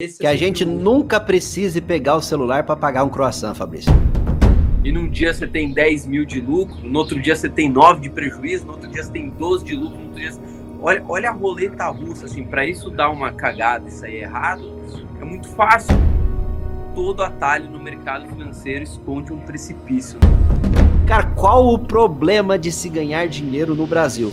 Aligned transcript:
Esse 0.00 0.20
que 0.20 0.28
é 0.28 0.30
a 0.30 0.36
gente 0.36 0.62
o... 0.62 0.66
nunca 0.68 1.18
precise 1.18 1.80
pegar 1.80 2.14
o 2.14 2.22
celular 2.22 2.62
para 2.62 2.76
pagar 2.76 3.02
um 3.02 3.08
croissant, 3.08 3.52
Fabrício. 3.52 3.92
E 4.84 4.92
num 4.92 5.10
dia 5.10 5.34
você 5.34 5.44
tem 5.44 5.72
10 5.72 6.06
mil 6.06 6.24
de 6.24 6.40
lucro, 6.40 6.76
no 6.84 7.00
outro 7.00 7.20
dia 7.20 7.34
você 7.34 7.48
tem 7.48 7.68
9 7.68 8.02
de 8.02 8.08
prejuízo, 8.08 8.64
no 8.64 8.74
outro 8.74 8.88
dia 8.88 9.02
você 9.02 9.10
tem 9.10 9.28
12 9.28 9.64
de 9.64 9.74
lucro, 9.74 9.98
no 9.98 10.04
outro 10.04 10.20
dia. 10.20 10.30
Olha, 10.80 11.04
olha 11.08 11.30
a 11.30 11.32
roleta 11.32 11.88
russa, 11.88 12.26
assim, 12.26 12.44
para 12.44 12.64
isso 12.64 12.90
dar 12.90 13.10
uma 13.10 13.32
cagada 13.32 13.88
e 13.88 13.90
sair 13.90 14.18
errado, 14.18 14.72
é 15.20 15.24
muito 15.24 15.48
fácil. 15.48 15.96
Todo 16.94 17.20
atalho 17.24 17.68
no 17.68 17.82
mercado 17.82 18.28
financeiro 18.28 18.84
esconde 18.84 19.32
um 19.32 19.40
precipício. 19.40 20.20
Cara, 21.08 21.24
qual 21.34 21.74
o 21.74 21.76
problema 21.76 22.56
de 22.56 22.70
se 22.70 22.88
ganhar 22.88 23.26
dinheiro 23.26 23.74
no 23.74 23.84
Brasil? 23.84 24.32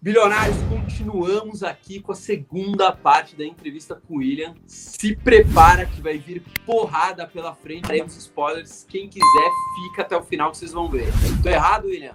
Bilionários, 0.00 0.56
continuamos 0.68 1.64
aqui 1.64 2.00
com 2.00 2.12
a 2.12 2.14
segunda 2.14 2.92
parte 2.92 3.34
da 3.34 3.44
entrevista 3.44 3.96
com 3.96 4.14
o 4.14 4.18
William. 4.18 4.54
Se 4.64 5.16
prepara 5.16 5.86
que 5.86 6.00
vai 6.00 6.16
vir 6.16 6.40
porrada 6.64 7.26
pela 7.26 7.52
frente. 7.52 7.88
Teremos 7.88 8.16
spoilers. 8.16 8.86
Quem 8.88 9.08
quiser, 9.08 9.50
fica 9.90 10.02
até 10.02 10.16
o 10.16 10.22
final 10.22 10.52
que 10.52 10.58
vocês 10.58 10.72
vão 10.72 10.88
ver. 10.88 11.08
Tô 11.42 11.48
errado, 11.48 11.86
William? 11.86 12.14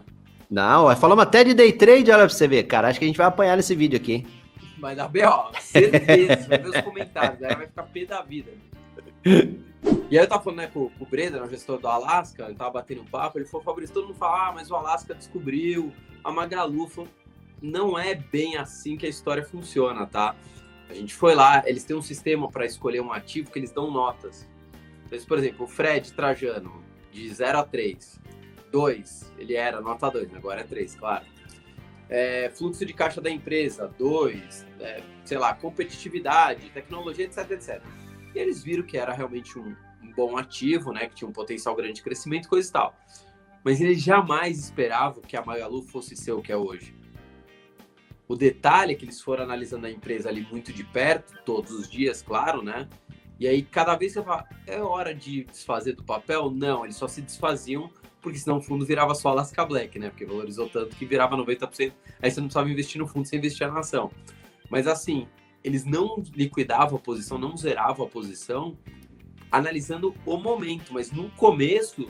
Não, 0.49 0.95
falamos 0.95 1.23
até 1.23 1.43
de 1.43 1.53
day 1.53 1.73
trade, 1.73 2.09
olha 2.09 2.19
pra 2.25 2.29
você 2.29 2.47
ver, 2.47 2.63
cara. 2.63 2.88
Acho 2.88 2.99
que 2.99 3.03
a 3.03 3.07
gente 3.07 3.17
vai 3.17 3.27
apanhar 3.27 3.57
nesse 3.57 3.75
vídeo 3.75 3.97
aqui. 3.97 4.25
Vai 4.79 4.95
dar 4.95 5.09
B.O., 5.09 5.52
certeza. 5.59 6.47
vai 6.47 6.57
ver 6.59 6.69
os 6.69 6.81
comentários, 6.81 7.43
aí 7.43 7.53
vai 7.53 7.67
ficar 7.67 7.83
pé 7.83 8.05
da 8.05 8.21
vida. 8.21 8.52
E 10.09 10.17
aí 10.17 10.23
eu 10.23 10.27
tava 10.27 10.41
falando 10.41 10.59
né, 10.59 10.67
com, 10.67 10.89
com 10.89 11.03
o 11.03 11.07
Breda, 11.07 11.43
o 11.43 11.49
gestor 11.49 11.79
do 11.79 11.88
Alasca, 11.88 12.45
ele 12.45 12.55
tava 12.55 12.71
batendo 12.71 13.02
um 13.02 13.05
papo, 13.05 13.38
ele 13.38 13.45
falou, 13.45 13.65
Fabrício, 13.65 13.93
todo 13.93 14.07
mundo 14.07 14.15
fala, 14.15 14.47
ah, 14.47 14.52
mas 14.53 14.71
o 14.71 14.75
Alasca 14.75 15.13
descobriu, 15.13 15.91
a 16.23 16.31
Magalu 16.31 16.88
falou, 16.88 17.09
não 17.63 17.98
é 17.98 18.13
bem 18.13 18.58
assim 18.58 18.98
que 18.98 19.05
a 19.05 19.09
história 19.09 19.41
funciona, 19.41 20.05
tá? 20.05 20.35
A 20.90 20.94
gente 20.94 21.16
foi 21.16 21.34
lá, 21.34 21.63
eles 21.66 21.86
têm 21.86 21.95
um 21.95 22.02
sistema 22.02 22.52
para 22.52 22.66
escolher 22.66 22.99
um 22.99 23.13
ativo 23.13 23.50
que 23.50 23.58
eles 23.58 23.72
dão 23.72 23.89
notas. 23.89 24.47
Então, 25.05 25.17
por 25.25 25.39
exemplo, 25.39 25.64
o 25.64 25.67
Fred 25.67 26.11
Trajano, 26.11 26.83
de 27.09 27.33
0 27.33 27.59
a 27.59 27.64
3. 27.64 28.20
2, 28.70 29.33
ele 29.38 29.55
era 29.55 29.80
nota 29.80 30.11
2, 30.11 30.33
agora 30.36 30.61
é 30.61 30.64
3, 30.66 30.95
claro. 30.95 31.25
É, 32.09 32.50
fluxo 32.50 32.86
de 32.86 32.94
caixa 32.94 33.22
da 33.22 33.30
empresa, 33.30 33.88
2, 33.98 34.67
é, 34.81 35.02
sei 35.23 35.38
lá, 35.38 35.53
competitividade, 35.53 36.70
tecnologia, 36.72 37.25
etc, 37.25 37.50
etc. 37.52 37.81
E 38.36 38.39
eles 38.39 38.61
viram 38.61 38.83
que 38.83 38.98
era 38.98 39.14
realmente 39.14 39.58
um, 39.58 39.73
um 40.03 40.11
bom 40.14 40.38
ativo, 40.38 40.92
né, 40.92 41.08
que 41.08 41.16
tinha 41.16 41.30
um 41.30 41.33
potencial 41.33 41.75
grande 41.75 41.94
de 41.94 42.03
crescimento, 42.03 42.50
coisa 42.50 42.67
e 42.67 42.72
tal. 42.73 43.00
Mas 43.64 43.80
eles 43.80 44.02
jamais 44.02 44.59
esperavam 44.59 45.22
que 45.22 45.38
a 45.38 45.45
Magalu 45.45 45.81
fosse 45.83 46.16
ser 46.16 46.33
o 46.33 46.42
que 46.42 46.52
é 46.52 46.58
hoje. 46.58 47.02
O 48.27 48.35
detalhe 48.35 48.93
é 48.93 48.95
que 48.95 49.05
eles 49.05 49.21
foram 49.21 49.43
analisando 49.43 49.85
a 49.85 49.91
empresa 49.91 50.29
ali 50.29 50.47
muito 50.49 50.71
de 50.71 50.83
perto, 50.83 51.33
todos 51.45 51.71
os 51.71 51.89
dias, 51.89 52.21
claro, 52.21 52.61
né? 52.61 52.88
E 53.39 53.47
aí, 53.47 53.61
cada 53.61 53.95
vez 53.95 54.13
que 54.13 54.19
eu 54.19 54.23
falo, 54.23 54.45
é 54.65 54.81
hora 54.81 55.13
de 55.13 55.43
desfazer 55.43 55.93
do 55.93 56.03
papel? 56.03 56.49
Não, 56.49 56.85
eles 56.85 56.95
só 56.95 57.07
se 57.07 57.21
desfaziam, 57.21 57.89
porque 58.21 58.38
senão 58.38 58.57
o 58.57 58.61
fundo 58.61 58.85
virava 58.85 59.13
só 59.13 59.30
Alaska 59.30 59.65
Black, 59.65 59.99
né? 59.99 60.09
Porque 60.09 60.25
valorizou 60.25 60.69
tanto 60.69 60.95
que 60.95 61.05
virava 61.05 61.35
90%. 61.35 61.91
Aí 62.21 62.31
você 62.31 62.39
não 62.39 62.47
precisava 62.47 62.69
investir 62.69 63.02
no 63.02 63.07
fundo, 63.07 63.27
você 63.27 63.35
investia 63.35 63.67
na 63.67 63.80
ação. 63.80 64.11
Mas 64.69 64.87
assim, 64.87 65.27
eles 65.63 65.83
não 65.83 66.23
liquidavam 66.33 66.97
a 66.97 67.02
posição, 67.02 67.37
não 67.37 67.58
zeravam 67.58 68.05
a 68.05 68.09
posição, 68.09 68.77
analisando 69.52 70.15
o 70.25 70.37
momento. 70.37 70.93
Mas 70.93 71.11
no 71.11 71.30
começo, 71.31 72.08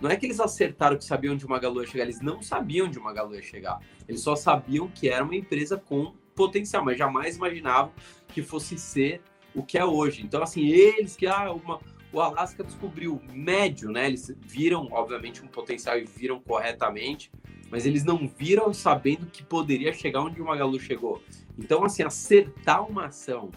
não 0.00 0.10
é 0.10 0.16
que 0.16 0.26
eles 0.26 0.40
acertaram 0.40 0.96
que 0.96 1.04
sabiam 1.04 1.34
onde 1.34 1.44
o 1.44 1.48
Magalu 1.48 1.82
ia 1.82 1.88
chegar, 1.88 2.04
eles 2.04 2.20
não 2.20 2.42
sabiam 2.42 2.86
onde 2.86 2.98
o 2.98 3.02
Magalu 3.02 3.34
ia 3.34 3.42
chegar. 3.42 3.80
Eles 4.08 4.20
só 4.20 4.36
sabiam 4.36 4.88
que 4.88 5.08
era 5.08 5.24
uma 5.24 5.34
empresa 5.34 5.76
com 5.76 6.14
potencial, 6.34 6.84
mas 6.84 6.96
jamais 6.96 7.36
imaginavam 7.36 7.92
que 8.28 8.42
fosse 8.42 8.78
ser 8.78 9.20
o 9.54 9.62
que 9.62 9.76
é 9.76 9.84
hoje. 9.84 10.22
Então, 10.22 10.42
assim, 10.42 10.68
eles 10.68 11.16
que 11.16 11.26
ah, 11.26 11.52
uma, 11.52 11.80
o 12.12 12.20
Alasca 12.20 12.62
descobriu 12.62 13.20
médio, 13.32 13.90
né? 13.90 14.06
Eles 14.06 14.32
viram, 14.40 14.88
obviamente, 14.92 15.42
um 15.42 15.48
potencial 15.48 15.98
e 15.98 16.04
viram 16.04 16.40
corretamente, 16.40 17.30
mas 17.70 17.84
eles 17.84 18.04
não 18.04 18.28
viram 18.28 18.72
sabendo 18.72 19.26
que 19.26 19.42
poderia 19.42 19.92
chegar 19.92 20.22
onde 20.22 20.40
o 20.40 20.44
Magalu 20.44 20.78
chegou. 20.78 21.20
Então, 21.58 21.84
assim, 21.84 22.02
acertar 22.02 22.88
uma 22.88 23.06
ação 23.06 23.50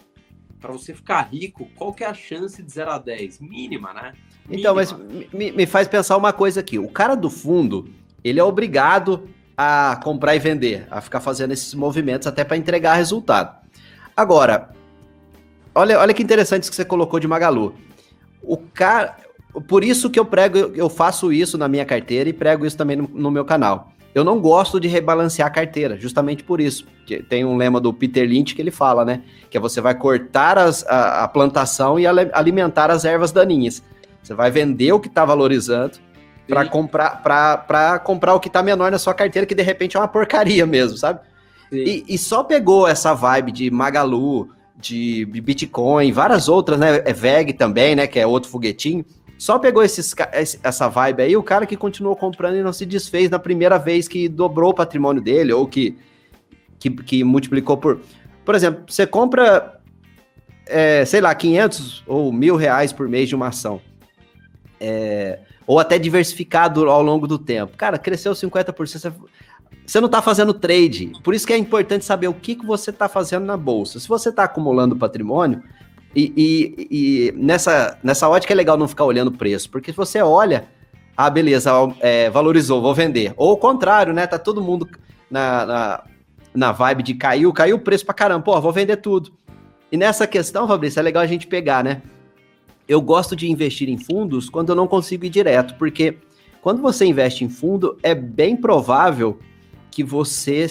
para 0.60 0.72
você 0.72 0.94
ficar 0.94 1.22
rico, 1.22 1.68
qual 1.76 1.92
que 1.92 2.04
é 2.04 2.06
a 2.06 2.14
chance 2.14 2.62
de 2.62 2.70
0 2.70 2.90
a 2.90 2.98
10? 2.98 3.40
Mínima, 3.40 3.92
né? 3.92 4.14
Então, 4.50 4.74
mas 4.74 4.94
me, 5.32 5.52
me 5.52 5.66
faz 5.66 5.88
pensar 5.88 6.16
uma 6.16 6.32
coisa 6.32 6.60
aqui. 6.60 6.78
O 6.78 6.88
cara 6.88 7.14
do 7.14 7.30
fundo, 7.30 7.88
ele 8.22 8.40
é 8.40 8.44
obrigado 8.44 9.28
a 9.56 10.00
comprar 10.02 10.34
e 10.34 10.38
vender, 10.38 10.86
a 10.90 11.00
ficar 11.00 11.20
fazendo 11.20 11.52
esses 11.52 11.74
movimentos 11.74 12.26
até 12.26 12.44
para 12.44 12.56
entregar 12.56 12.94
resultado. 12.94 13.56
Agora, 14.16 14.70
olha, 15.74 15.98
olha 15.98 16.14
que 16.14 16.22
interessante 16.22 16.62
isso 16.62 16.70
que 16.70 16.76
você 16.76 16.84
colocou 16.84 17.20
de 17.20 17.28
Magalu. 17.28 17.74
O 18.42 18.56
cara, 18.56 19.16
por 19.68 19.84
isso 19.84 20.10
que 20.10 20.18
eu 20.18 20.24
prego, 20.24 20.58
eu 20.74 20.88
faço 20.88 21.32
isso 21.32 21.56
na 21.56 21.68
minha 21.68 21.84
carteira 21.84 22.28
e 22.28 22.32
prego 22.32 22.66
isso 22.66 22.76
também 22.76 22.96
no, 22.96 23.08
no 23.08 23.30
meu 23.30 23.44
canal. 23.44 23.92
Eu 24.14 24.24
não 24.24 24.40
gosto 24.40 24.78
de 24.78 24.88
rebalancear 24.88 25.48
a 25.48 25.50
carteira, 25.50 25.98
justamente 25.98 26.44
por 26.44 26.60
isso. 26.60 26.86
Tem 27.30 27.44
um 27.44 27.56
lema 27.56 27.80
do 27.80 27.94
Peter 27.94 28.28
Lynch 28.28 28.54
que 28.54 28.60
ele 28.60 28.70
fala, 28.70 29.04
né? 29.04 29.22
Que 29.48 29.56
é 29.56 29.60
você 29.60 29.80
vai 29.80 29.94
cortar 29.94 30.58
as, 30.58 30.86
a, 30.86 31.24
a 31.24 31.28
plantação 31.28 31.98
e 31.98 32.06
alimentar 32.06 32.90
as 32.90 33.06
ervas 33.06 33.32
daninhas. 33.32 33.82
Você 34.22 34.34
vai 34.34 34.50
vender 34.50 34.92
o 34.92 35.00
que 35.00 35.08
está 35.08 35.24
valorizando 35.24 35.98
para 36.46 36.66
comprar 36.66 37.22
para 37.22 37.98
comprar 37.98 38.34
o 38.34 38.40
que 38.40 38.48
está 38.48 38.62
menor 38.62 38.90
na 38.90 38.98
sua 38.98 39.14
carteira, 39.14 39.46
que 39.46 39.54
de 39.54 39.62
repente 39.62 39.96
é 39.96 40.00
uma 40.00 40.08
porcaria 40.08 40.66
mesmo, 40.66 40.96
sabe? 40.96 41.20
E, 41.70 42.04
e, 42.06 42.18
só 42.18 42.44
pegou 42.44 42.86
essa 42.86 43.14
vibe 43.14 43.50
de 43.50 43.70
Magalu, 43.70 44.50
de 44.76 45.24
Bitcoin, 45.24 46.12
várias 46.12 46.46
outras, 46.46 46.78
né? 46.78 47.02
É 47.04 47.14
VEG 47.14 47.54
também, 47.54 47.96
né? 47.96 48.06
Que 48.06 48.20
é 48.20 48.26
outro 48.26 48.50
foguetinho. 48.50 49.04
Só 49.38 49.58
pegou 49.58 49.82
esses, 49.82 50.14
essa 50.62 50.88
vibe 50.88 51.22
aí, 51.22 51.36
o 51.36 51.42
cara 51.42 51.64
que 51.64 51.76
continuou 51.76 52.14
comprando 52.14 52.56
e 52.56 52.62
não 52.62 52.74
se 52.74 52.84
desfez 52.84 53.30
na 53.30 53.38
primeira 53.38 53.78
vez 53.78 54.06
que 54.06 54.28
dobrou 54.28 54.70
o 54.70 54.74
patrimônio 54.74 55.22
dele, 55.22 55.52
ou 55.52 55.66
que, 55.66 55.96
que, 56.78 56.90
que 56.90 57.24
multiplicou 57.24 57.78
por. 57.78 58.00
Por 58.44 58.54
exemplo, 58.54 58.84
você 58.86 59.06
compra, 59.06 59.80
é, 60.66 61.06
sei 61.06 61.22
lá, 61.22 61.34
500 61.34 62.04
ou 62.06 62.30
mil 62.30 62.54
reais 62.54 62.92
por 62.92 63.08
mês 63.08 63.30
de 63.30 63.34
uma 63.34 63.48
ação 63.48 63.80
é, 64.82 65.38
ou 65.66 65.78
até 65.78 65.98
diversificado 65.98 66.90
ao 66.90 67.02
longo 67.02 67.26
do 67.28 67.38
tempo. 67.38 67.76
Cara, 67.76 67.96
cresceu 67.98 68.32
50%, 68.32 69.12
você 69.86 70.00
não 70.00 70.06
está 70.06 70.20
fazendo 70.20 70.52
trade. 70.52 71.12
Por 71.22 71.34
isso 71.34 71.46
que 71.46 71.52
é 71.52 71.56
importante 71.56 72.04
saber 72.04 72.26
o 72.26 72.34
que, 72.34 72.56
que 72.56 72.66
você 72.66 72.90
está 72.90 73.08
fazendo 73.08 73.46
na 73.46 73.56
bolsa. 73.56 74.00
Se 74.00 74.08
você 74.08 74.28
está 74.28 74.44
acumulando 74.44 74.96
patrimônio, 74.96 75.62
e, 76.14 76.32
e, 76.36 76.88
e, 76.90 77.32
nessa, 77.32 77.98
nessa 78.02 78.28
ótica 78.28 78.52
é 78.52 78.56
legal 78.56 78.76
não 78.76 78.88
ficar 78.88 79.04
olhando 79.04 79.28
o 79.28 79.38
preço, 79.38 79.70
porque 79.70 79.92
se 79.92 79.96
você 79.96 80.20
olha, 80.20 80.66
ah, 81.16 81.30
beleza, 81.30 81.70
é, 82.00 82.28
valorizou, 82.28 82.82
vou 82.82 82.94
vender. 82.94 83.32
Ou 83.36 83.52
o 83.52 83.56
contrário, 83.56 84.12
né? 84.12 84.26
Tá 84.26 84.38
todo 84.38 84.60
mundo 84.60 84.88
na, 85.30 85.64
na, 85.64 86.04
na 86.54 86.72
vibe 86.72 87.02
de 87.02 87.14
caiu, 87.14 87.52
caiu 87.52 87.76
o 87.76 87.80
preço 87.80 88.04
pra 88.04 88.14
caramba, 88.14 88.44
pô, 88.44 88.60
vou 88.60 88.72
vender 88.72 88.96
tudo. 88.96 89.32
E 89.90 89.96
nessa 89.96 90.26
questão, 90.26 90.66
Fabrício, 90.66 91.00
é 91.00 91.02
legal 91.02 91.22
a 91.22 91.26
gente 91.26 91.46
pegar, 91.46 91.84
né? 91.84 92.02
Eu 92.92 93.00
gosto 93.00 93.34
de 93.34 93.50
investir 93.50 93.88
em 93.88 93.98
fundos 93.98 94.50
quando 94.50 94.68
eu 94.68 94.76
não 94.76 94.86
consigo 94.86 95.24
ir 95.24 95.30
direto, 95.30 95.74
porque 95.76 96.18
quando 96.60 96.82
você 96.82 97.04
investe 97.06 97.44
em 97.44 97.48
fundo, 97.48 97.96
é 98.02 98.14
bem 98.14 98.54
provável 98.54 99.38
que 99.90 100.04
você, 100.04 100.66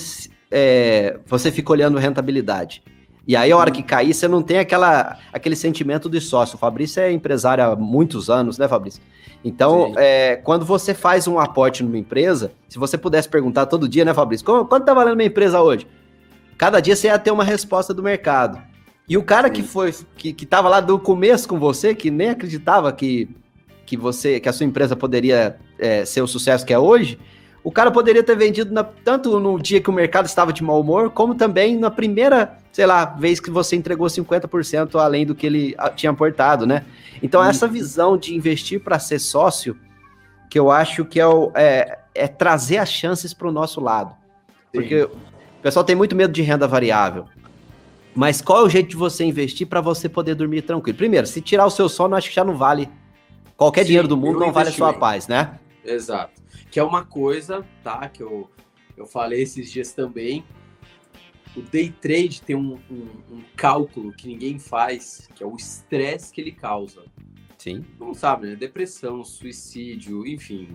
é, 0.50 1.20
você 1.26 1.52
fique 1.52 1.72
olhando 1.72 1.98
rentabilidade. 1.98 2.84
E 3.28 3.36
aí, 3.36 3.52
a 3.52 3.58
hora 3.58 3.72
que 3.72 3.84
cair, 3.84 4.14
você 4.14 4.28
não 4.28 4.42
tem 4.42 4.58
aquela, 4.58 5.18
aquele 5.32 5.56
sentimento 5.56 6.10
de 6.10 6.20
sócio. 6.20 6.56
O 6.56 6.60
Fabrício 6.60 7.02
é 7.02 7.12
empresário 7.12 7.64
há 7.64 7.76
muitos 7.76 8.30
anos, 8.30 8.58
né, 8.58 8.68
Fabrício? 8.68 9.02
Então, 9.44 9.94
é, 9.98 10.36
quando 10.38 10.66
você 10.66 10.94
faz 10.94 11.28
um 11.28 11.40
aporte 11.40 11.84
numa 11.84 11.98
empresa, 11.98 12.52
se 12.70 12.80
você 12.80 12.98
pudesse 12.98 13.28
perguntar 13.30 13.66
todo 13.66 13.88
dia, 13.88 14.06
né, 14.06 14.14
Fabrício, 14.14 14.46
quanto 14.46 14.86
tá 14.86 14.94
valendo 14.94 15.16
minha 15.16 15.28
empresa 15.28 15.62
hoje? 15.62 15.88
Cada 16.58 16.80
dia 16.80 16.96
você 16.96 17.08
ia 17.08 17.18
ter 17.18 17.32
uma 17.32 17.44
resposta 17.44 17.94
do 17.94 18.04
mercado. 18.04 18.62
E 19.08 19.18
o 19.18 19.24
cara 19.24 19.50
que 19.50 19.64
foi, 19.64 19.94
que, 20.16 20.32
que 20.32 20.46
tava 20.46 20.70
lá 20.70 20.80
do 20.80 20.98
começo 20.98 21.48
com 21.48 21.60
você, 21.60 21.94
que 21.94 22.10
nem 22.10 22.30
acreditava 22.30 22.92
que, 22.94 23.30
que 23.86 23.98
você, 23.98 24.40
que 24.40 24.48
a 24.48 24.54
sua 24.54 24.66
empresa 24.66 24.96
poderia 24.96 25.58
é, 25.78 26.06
ser 26.06 26.22
o 26.22 26.28
sucesso 26.28 26.66
que 26.66 26.74
é 26.74 26.80
hoje, 26.80 27.20
o 27.64 27.72
cara 27.72 27.92
poderia 27.92 28.24
ter 28.24 28.36
vendido 28.36 28.74
na, 28.74 28.84
tanto 28.84 29.40
no 29.40 29.60
dia 29.60 29.82
que 29.82 29.90
o 29.90 29.94
mercado 29.94 30.26
estava 30.26 30.52
de 30.52 30.64
mau 30.64 30.80
humor, 30.80 31.12
como 31.12 31.36
também 31.36 31.78
na 31.78 31.92
primeira, 31.92 32.58
sei 32.72 32.86
lá, 32.86 33.06
vez 33.06 33.40
que 33.40 33.52
você 33.52 33.76
entregou 33.76 34.08
50% 34.08 34.96
além 34.96 35.26
do 35.26 35.36
que 35.36 35.46
ele 35.46 35.76
ah, 35.78 35.90
tinha 35.90 36.12
aportado, 36.12 36.66
né? 36.66 36.84
Então, 37.22 37.44
essa 37.44 37.68
visão 37.68 38.18
de 38.18 38.36
investir 38.36 38.80
para 38.80 38.98
ser 38.98 39.20
sócio, 39.20 39.78
que 40.50 40.58
eu 40.58 40.72
acho 40.72 41.06
que 41.06 41.20
é, 41.20 41.28
o, 41.28 41.52
é, 41.54 42.00
é 42.16 42.28
trazer 42.28 42.78
as 42.78 42.90
chances 42.90 43.34
para 43.34 43.48
o 43.48 43.52
nosso 43.52 43.80
lado. 43.80 44.16
Porque 44.74 45.04
Sim. 45.04 45.06
o 45.60 45.62
pessoal 45.62 45.86
tem 45.86 45.96
muito 45.96 46.16
medo 46.16 46.34
de 46.34 46.42
renda 46.42 46.68
variável. 46.68 47.26
Mas 48.16 48.42
qual 48.42 48.60
é 48.60 48.64
o 48.64 48.70
jeito 48.70 48.90
de 48.90 48.96
você 48.96 49.24
investir 49.24 49.68
para 49.68 49.82
você 49.82 50.10
poder 50.10 50.36
dormir 50.36 50.64
tranquilo? 50.64 50.98
Primeiro, 50.98 51.26
se 51.26 51.42
tirar 51.42 51.66
o 51.66 51.70
seu 51.70 51.88
sono, 51.88 52.16
acho 52.16 52.30
que 52.30 52.36
já 52.36 52.44
não 52.44 52.56
vale. 52.56 52.90
Qualquer 53.56 53.82
Sim, 53.82 53.88
dinheiro 53.88 54.08
do 54.08 54.18
mundo 54.18 54.40
não 54.40 54.52
vale 54.52 54.70
a 54.70 54.72
sua 54.72 54.94
paz, 54.94 55.28
né? 55.28 55.60
Exato. 55.84 56.42
Que 56.70 56.80
é 56.80 56.84
uma 56.84 57.06
coisa, 57.06 57.66
tá? 57.84 58.10
Que 58.10 58.22
eu, 58.24 58.50
eu 58.98 59.06
falei 59.06 59.42
esses 59.42 59.72
dias 59.72 59.94
também. 59.94 60.44
o 61.56 61.62
day 61.62 61.90
trade 62.02 62.42
tem 62.42 62.56
um, 62.56 62.80
um, 62.90 63.08
um 63.32 63.42
cálculo 63.56 64.12
que 64.12 64.28
ninguém 64.28 64.58
faz, 64.60 65.30
que 65.36 65.44
é 65.44 65.46
o 65.46 65.56
estresse 65.56 66.34
que 66.34 66.42
ele 66.42 66.52
causa. 66.52 67.04
Sim. 67.58 67.86
Não 68.00 68.14
sabe, 68.14 68.48
né? 68.48 68.56
Depressão, 68.56 69.24
suicídio, 69.24 70.26
enfim. 70.26 70.70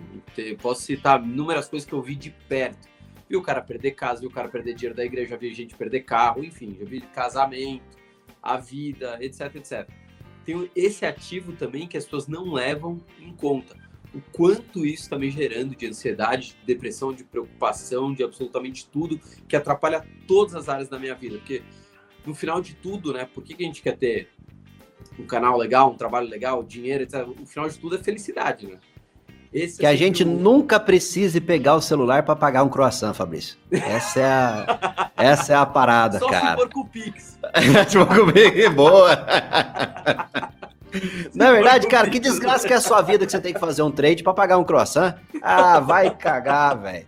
Posso 0.61 0.83
citar 0.83 1.21
inúmeras 1.21 1.67
coisas 1.67 1.87
que 1.87 1.93
eu 1.93 2.01
vi 2.01 2.15
de 2.15 2.29
perto. 2.29 2.87
Vi 3.29 3.35
o 3.35 3.41
cara 3.41 3.61
perder 3.61 3.91
casa, 3.91 4.21
vi 4.21 4.27
o 4.27 4.31
cara 4.31 4.47
perder 4.47 4.73
dinheiro 4.73 4.95
da 4.95 5.03
igreja, 5.03 5.37
vi 5.37 5.53
gente 5.53 5.75
perder 5.75 6.01
carro, 6.01 6.43
enfim, 6.43 6.75
já 6.79 6.85
vi 6.85 7.01
casamento, 7.01 7.97
a 8.41 8.57
vida, 8.57 9.17
etc, 9.21 9.55
etc. 9.55 9.89
Tem 10.45 10.71
esse 10.75 11.05
ativo 11.05 11.53
também 11.53 11.87
que 11.87 11.97
as 11.97 12.05
pessoas 12.05 12.27
não 12.27 12.53
levam 12.53 13.01
em 13.19 13.33
conta. 13.33 13.75
O 14.13 14.21
quanto 14.31 14.85
isso 14.85 15.03
está 15.03 15.19
me 15.19 15.29
gerando 15.29 15.75
de 15.75 15.85
ansiedade, 15.85 16.55
de 16.59 16.65
depressão, 16.65 17.13
de 17.13 17.25
preocupação, 17.25 18.13
de 18.13 18.23
absolutamente 18.23 18.87
tudo, 18.87 19.19
que 19.47 19.55
atrapalha 19.55 20.05
todas 20.25 20.55
as 20.55 20.69
áreas 20.69 20.87
da 20.87 20.97
minha 20.97 21.13
vida. 21.13 21.37
Porque 21.37 21.61
no 22.25 22.33
final 22.33 22.61
de 22.61 22.73
tudo, 22.75 23.11
né? 23.11 23.25
Por 23.25 23.43
que, 23.43 23.53
que 23.53 23.63
a 23.63 23.65
gente 23.65 23.81
quer 23.81 23.97
ter 23.97 24.29
um 25.19 25.25
canal 25.25 25.57
legal, 25.57 25.91
um 25.91 25.97
trabalho 25.97 26.29
legal, 26.29 26.63
dinheiro, 26.63 27.03
etc. 27.03 27.27
O 27.27 27.45
final 27.45 27.67
de 27.69 27.77
tudo 27.77 27.95
é 27.95 27.99
felicidade, 27.99 28.67
né? 28.67 28.79
Esse 29.57 29.79
que 29.79 29.85
é 29.85 29.89
a 29.89 29.95
gente 29.95 30.23
um... 30.23 30.27
nunca 30.27 30.79
precise 30.79 31.41
pegar 31.41 31.75
o 31.75 31.81
celular 31.81 32.21
para 32.23 32.35
pagar 32.35 32.63
um 32.63 32.69
croissant, 32.69 33.13
Fabrício. 33.13 33.57
Essa 33.71 34.19
é 34.19 34.25
a, 34.25 35.11
essa 35.17 35.53
é 35.53 35.55
a 35.55 35.65
parada, 35.65 36.19
Só 36.19 36.29
cara. 36.29 36.45
Só 36.45 36.51
se 36.51 36.55
for 36.57 36.69
com 36.69 36.79
o 36.81 36.85
Pix. 36.85 37.39
se 37.89 37.97
for 37.97 38.05
com 38.05 38.29
o 38.29 38.33
Pix, 38.33 38.69
boa. 38.73 39.25
Na 41.33 41.47
é 41.47 41.51
verdade, 41.53 41.87
cara, 41.87 42.09
que 42.09 42.19
desgraça 42.19 42.67
que 42.67 42.73
é 42.73 42.77
a 42.77 42.81
sua 42.81 43.01
vida 43.01 43.25
que 43.25 43.31
você 43.31 43.41
tem 43.41 43.53
que 43.53 43.59
fazer 43.59 43.81
um 43.81 43.91
trade 43.91 44.23
para 44.23 44.33
pagar 44.33 44.57
um 44.57 44.63
croissant. 44.63 45.15
Ah, 45.41 45.79
vai 45.79 46.09
cagar, 46.15 46.77
velho. 46.77 47.05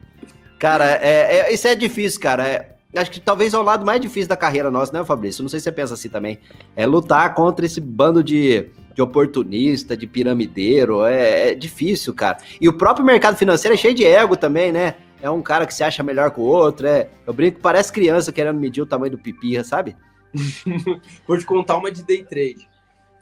Cara, 0.57 0.85
é, 1.01 1.37
é, 1.37 1.53
isso 1.53 1.67
é 1.67 1.75
difícil, 1.75 2.19
cara. 2.19 2.47
É, 2.47 2.75
acho 2.95 3.11
que 3.11 3.19
talvez 3.19 3.53
é 3.53 3.57
o 3.57 3.63
lado 3.63 3.85
mais 3.85 4.01
difícil 4.01 4.27
da 4.27 4.35
carreira 4.35 4.71
nossa, 4.71 4.91
né, 4.91 5.05
Fabrício? 5.05 5.43
Não 5.43 5.49
sei 5.49 5.59
se 5.59 5.65
você 5.65 5.71
pensa 5.71 5.93
assim 5.93 6.09
também. 6.09 6.39
É 6.75 6.85
lutar 6.85 7.33
contra 7.33 7.65
esse 7.65 7.79
bando 7.79 8.23
de, 8.23 8.69
de 8.99 9.01
oportunista, 9.01 9.95
de 9.95 10.05
piramideiro. 10.05 11.05
É, 11.05 11.51
é, 11.51 11.55
difícil, 11.55 12.13
cara. 12.13 12.37
E 12.59 12.67
o 12.67 12.73
próprio 12.73 13.05
mercado 13.05 13.37
financeiro 13.37 13.73
é 13.73 13.77
cheio 13.77 13.95
de 13.95 14.05
ego 14.05 14.35
também, 14.35 14.73
né? 14.73 14.95
É 15.21 15.29
um 15.29 15.41
cara 15.41 15.65
que 15.65 15.73
se 15.73 15.83
acha 15.83 16.03
melhor 16.03 16.31
que 16.31 16.39
o 16.39 16.43
outro. 16.43 16.85
É, 16.85 17.09
eu 17.25 17.33
brinco 17.33 17.61
parece 17.61 17.93
criança 17.93 18.31
querendo 18.31 18.59
medir 18.59 18.81
o 18.81 18.85
tamanho 18.85 19.11
do 19.11 19.17
pipirra, 19.17 19.63
sabe? 19.63 19.95
Vou 21.25 21.37
te 21.37 21.45
contar 21.45 21.77
uma 21.77 21.89
de 21.89 22.03
day 22.03 22.23
trade. 22.25 22.67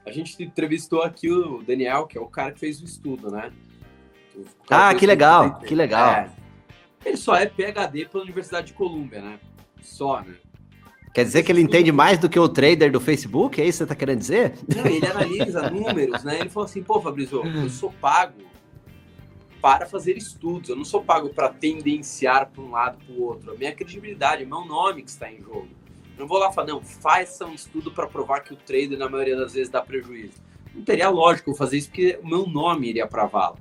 A 0.05 0.11
gente 0.11 0.41
entrevistou 0.41 1.03
aqui 1.03 1.29
o 1.29 1.61
Daniel, 1.61 2.07
que 2.07 2.17
é 2.17 2.21
o 2.21 2.27
cara 2.27 2.51
que 2.51 2.59
fez 2.59 2.81
o 2.81 2.85
estudo, 2.85 3.29
né? 3.29 3.51
Ah, 4.69 4.93
que 4.95 5.05
legal, 5.05 5.59
que 5.59 5.75
legal. 5.75 6.11
É, 6.11 6.29
ele 7.05 7.17
só 7.17 7.35
é 7.35 7.45
PhD 7.45 8.05
pela 8.05 8.23
Universidade 8.23 8.67
de 8.67 8.73
Colômbia, 8.73 9.21
né? 9.21 9.39
Só, 9.81 10.21
né? 10.21 10.35
Quer 11.17 11.23
dizer 11.23 11.41
que 11.41 11.51
ele 11.51 11.61
entende 11.61 11.91
mais 11.91 12.19
do 12.19 12.29
que 12.29 12.37
o 12.37 12.47
trader 12.47 12.91
do 12.91 13.01
Facebook? 13.01 13.59
É 13.59 13.65
isso 13.65 13.79
que 13.79 13.85
você 13.85 13.87
tá 13.87 13.95
querendo 13.95 14.19
dizer? 14.19 14.53
Não, 14.67 14.85
ele 14.85 15.03
analisa 15.03 15.67
números, 15.67 16.23
né? 16.23 16.41
Ele 16.41 16.47
falou 16.47 16.65
assim, 16.65 16.83
pô, 16.83 17.01
Fabrício, 17.01 17.43
eu 17.43 17.69
sou 17.71 17.91
pago 17.91 18.43
para 19.59 19.87
fazer 19.87 20.15
estudos, 20.15 20.69
eu 20.69 20.75
não 20.75 20.85
sou 20.85 21.01
pago 21.01 21.29
para 21.29 21.49
tendenciar 21.49 22.51
para 22.51 22.61
um 22.61 22.69
lado 22.69 22.99
para 23.03 23.15
o 23.15 23.23
outro. 23.23 23.51
A 23.51 23.55
minha 23.55 23.73
credibilidade, 23.73 24.43
o 24.43 24.47
meu 24.47 24.63
nome 24.63 25.01
que 25.01 25.09
está 25.09 25.27
em 25.31 25.41
jogo. 25.41 25.67
Eu 26.15 26.19
não 26.19 26.27
vou 26.27 26.37
lá 26.37 26.51
falar, 26.51 26.67
não, 26.67 26.83
faça 26.83 27.47
um 27.47 27.53
estudo 27.55 27.91
para 27.91 28.05
provar 28.05 28.41
que 28.41 28.53
o 28.53 28.55
trader, 28.55 28.95
na 28.95 29.09
maioria 29.09 29.35
das 29.35 29.53
vezes, 29.53 29.71
dá 29.71 29.81
prejuízo. 29.81 30.39
Não 30.71 30.83
teria 30.83 31.09
lógico 31.09 31.49
eu 31.49 31.55
fazer 31.55 31.79
isso, 31.79 31.87
porque 31.87 32.19
o 32.21 32.27
meu 32.27 32.45
nome 32.45 32.89
iria 32.89 33.07
para 33.07 33.25
vala. 33.25 33.55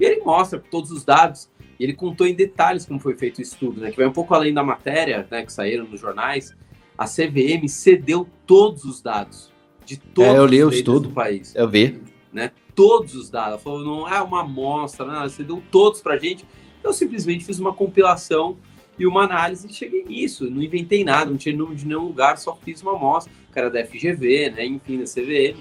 E 0.00 0.04
ele 0.04 0.20
mostra 0.24 0.58
todos 0.58 0.90
os 0.90 1.04
dados, 1.04 1.48
e 1.78 1.84
ele 1.84 1.92
contou 1.92 2.26
em 2.26 2.34
detalhes 2.34 2.84
como 2.84 2.98
foi 2.98 3.14
feito 3.14 3.38
o 3.38 3.42
estudo, 3.42 3.82
né? 3.82 3.92
Que 3.92 3.98
vai 3.98 4.06
um 4.06 4.12
pouco 4.12 4.34
além 4.34 4.52
da 4.52 4.64
matéria, 4.64 5.28
né? 5.30 5.44
Que 5.44 5.52
saíram 5.52 5.84
nos 5.84 6.00
jornais. 6.00 6.56
A 6.98 7.06
CVM 7.06 7.68
cedeu 7.68 8.28
todos 8.44 8.84
os 8.84 9.00
dados 9.00 9.52
de 9.88 9.96
todos 9.96 10.34
é, 10.34 10.38
eu 10.38 10.44
li 10.44 10.62
os 10.62 10.74
estudo. 10.74 11.08
do 11.08 11.14
país. 11.14 11.54
Eu 11.56 11.66
vi. 11.66 11.98
Né? 12.30 12.50
Todos 12.74 13.14
os 13.14 13.30
dados. 13.30 13.52
Ela 13.52 13.58
falou, 13.58 13.82
não 13.82 14.06
é 14.06 14.20
uma 14.20 14.42
amostra, 14.42 15.06
né? 15.06 15.28
cedeu 15.30 15.62
todos 15.70 16.02
pra 16.02 16.18
gente. 16.18 16.44
Eu 16.84 16.92
simplesmente 16.92 17.42
fiz 17.44 17.58
uma 17.58 17.72
compilação 17.72 18.58
e 18.98 19.06
uma 19.06 19.24
análise 19.24 19.66
e 19.66 19.72
cheguei 19.72 20.04
nisso. 20.04 20.50
Não 20.50 20.62
inventei 20.62 21.04
nada, 21.04 21.30
não 21.30 21.38
tinha 21.38 21.56
número 21.56 21.74
de 21.74 21.86
nenhum 21.86 22.04
lugar, 22.04 22.36
só 22.36 22.54
fiz 22.54 22.82
uma 22.82 22.96
amostra. 22.96 23.32
O 23.48 23.52
cara 23.52 23.70
da 23.70 23.82
FGV, 23.86 24.50
né? 24.50 24.66
Enfim, 24.66 24.98
da 24.98 25.04
CVM. 25.04 25.58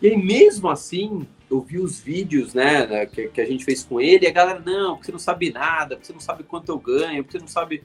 E 0.00 0.08
aí, 0.08 0.16
mesmo 0.16 0.68
assim, 0.68 1.26
eu 1.50 1.60
vi 1.60 1.78
os 1.78 2.00
vídeos, 2.00 2.54
né, 2.54 3.06
que, 3.06 3.28
que, 3.28 3.40
a 3.40 3.46
gente 3.46 3.64
fez 3.64 3.84
com 3.84 4.00
ele, 4.00 4.26
e 4.26 4.28
a 4.28 4.32
galera, 4.32 4.60
não, 4.60 4.94
porque 4.94 5.06
você 5.06 5.12
não 5.12 5.18
sabe 5.18 5.50
nada, 5.50 5.94
porque 5.96 6.06
você 6.06 6.12
não 6.12 6.20
sabe 6.20 6.42
quanto 6.42 6.68
eu 6.68 6.78
ganho, 6.78 7.22
porque 7.24 7.38
você 7.38 7.42
não 7.42 7.48
sabe 7.48 7.82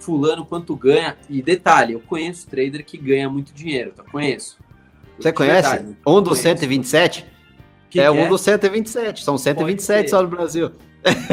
fulano 0.00 0.44
quanto 0.44 0.74
ganha. 0.74 1.16
E 1.28 1.42
detalhe, 1.42 1.94
eu 1.94 2.00
conheço 2.00 2.48
trader 2.48 2.84
que 2.84 2.96
ganha 2.98 3.28
muito 3.28 3.52
dinheiro, 3.52 3.92
tá? 3.92 4.02
Conheço. 4.02 4.58
Você 5.18 5.32
conhece? 5.32 5.68
Verdade, 5.68 5.96
um 6.06 6.22
dos 6.22 6.38
127? 6.38 7.26
Que 7.90 8.00
é 8.00 8.10
um 8.10 8.20
é? 8.20 8.28
dos 8.28 8.40
127, 8.40 9.24
são 9.24 9.36
127 9.36 10.10
só 10.10 10.22
no 10.22 10.28
Brasil. 10.28 10.70